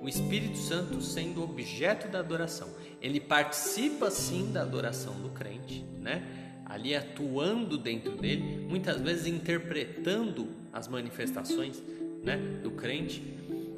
[0.00, 2.68] o Espírito Santo sendo objeto da adoração.
[3.00, 6.62] Ele participa sim da adoração do crente, né?
[6.64, 11.82] Ali atuando dentro dele, muitas vezes interpretando as manifestações,
[12.22, 13.22] né, do crente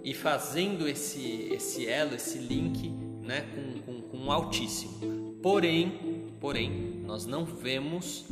[0.03, 2.89] e fazendo esse esse elo, esse link,
[3.23, 5.37] né, com, com, com o Altíssimo.
[5.43, 8.27] Porém, porém, nós não vemos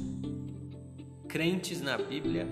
[1.28, 2.48] crentes na Bíblia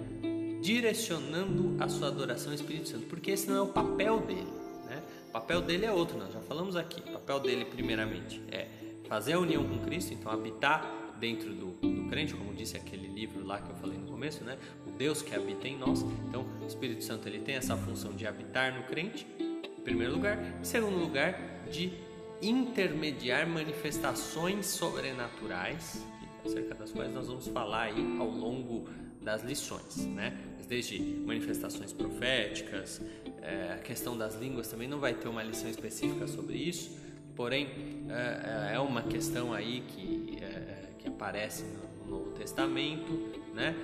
[0.65, 4.51] direcionando a sua adoração ao Espírito Santo, porque esse não é o papel dele.
[4.87, 5.03] Né?
[5.29, 7.01] O papel dele é outro, nós já falamos aqui.
[7.01, 8.67] O papel dele, primeiramente, é
[9.07, 13.45] fazer a união com Cristo, então habitar dentro do, do crente, como disse aquele livro
[13.45, 14.57] lá que eu falei no começo, né?
[14.87, 16.01] O Deus que habita em nós.
[16.27, 20.43] Então, o Espírito Santo ele tem essa função de habitar no crente, em primeiro lugar.
[20.59, 21.39] Em segundo lugar,
[21.71, 21.93] de
[22.41, 26.03] intermediar manifestações sobrenaturais,
[26.43, 28.89] acerca das quais nós vamos falar aí ao longo
[29.25, 30.39] das lições, né?
[30.68, 33.01] Desde manifestações proféticas,
[33.43, 36.97] é, a questão das línguas também não vai ter uma lição específica sobre isso,
[37.35, 37.68] porém
[38.09, 41.64] é, é uma questão aí que, é, que aparece
[42.07, 43.12] no Novo Testamento,
[43.55, 43.75] né?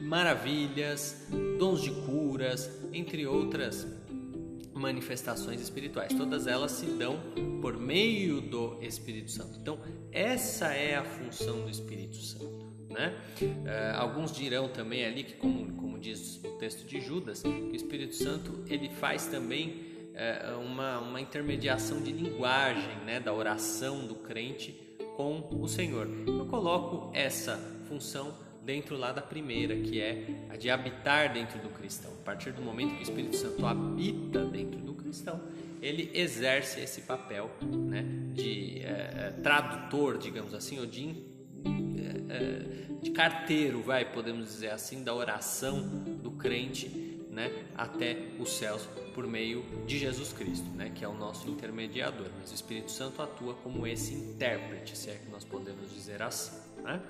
[0.00, 1.26] Maravilhas,
[1.58, 3.86] dons de curas, entre outras
[4.74, 6.12] manifestações espirituais.
[6.12, 7.18] Todas elas se dão
[7.62, 9.58] por meio do Espírito Santo.
[9.58, 9.78] Então,
[10.12, 12.63] essa é a função do Espírito Santo.
[12.94, 13.12] Né?
[13.42, 17.74] Uh, alguns dirão também ali que, como, como diz o texto de Judas, que o
[17.74, 19.82] Espírito Santo ele faz também
[20.14, 24.80] uh, uma, uma intermediação de linguagem né, da oração do crente
[25.16, 26.08] com o Senhor.
[26.24, 27.56] Eu coloco essa
[27.88, 28.32] função
[28.64, 32.12] dentro lá da primeira, que é a de habitar dentro do cristão.
[32.12, 35.40] A partir do momento que o Espírito Santo habita dentro do cristão,
[35.82, 41.33] ele exerce esse papel né, de é, tradutor, digamos assim, ou de
[42.28, 45.82] é, de carteiro, vai, podemos dizer assim, da oração
[46.22, 46.88] do crente,
[47.30, 52.28] né, até os céus por meio de Jesus Cristo, né, que é o nosso intermediador.
[52.38, 56.56] Mas o Espírito Santo atua como esse intérprete, se é que nós podemos dizer assim,
[56.82, 57.00] né?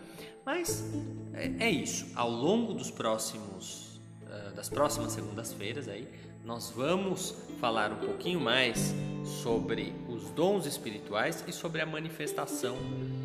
[0.44, 0.84] Mas
[1.32, 2.06] é, é isso.
[2.14, 6.08] Ao longo dos próximos, uh, das próximas segundas-feiras aí,
[6.44, 8.94] nós vamos falar um pouquinho mais
[9.42, 12.76] sobre os dons espirituais e sobre a manifestação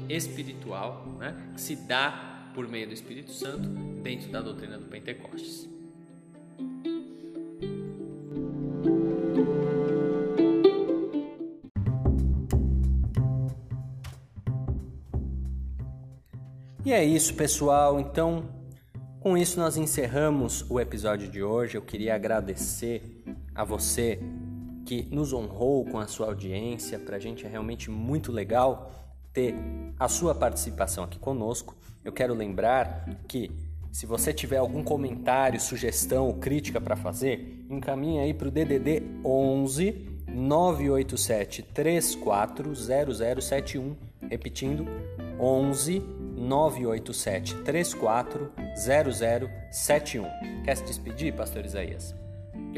[0.09, 3.69] espiritual né, que se dá por meio do Espírito Santo
[4.01, 5.69] dentro da doutrina do Pentecostes.
[16.85, 17.99] E é isso, pessoal.
[17.99, 18.49] Então,
[19.19, 21.77] com isso nós encerramos o episódio de hoje.
[21.77, 24.19] Eu queria agradecer a você
[24.87, 26.97] que nos honrou com a sua audiência.
[26.97, 28.91] Para a gente é realmente muito legal
[29.39, 29.55] ter
[29.97, 31.73] a sua participação aqui conosco.
[32.03, 33.49] Eu quero lembrar que
[33.91, 39.01] se você tiver algum comentário, sugestão ou crítica para fazer, encaminhe aí para o DDD
[39.23, 43.95] 11 987 340071,
[44.29, 44.85] repetindo
[45.39, 46.03] 11
[46.35, 50.27] 987 340071.
[50.63, 52.13] Quer se despedir, pastor Isaías?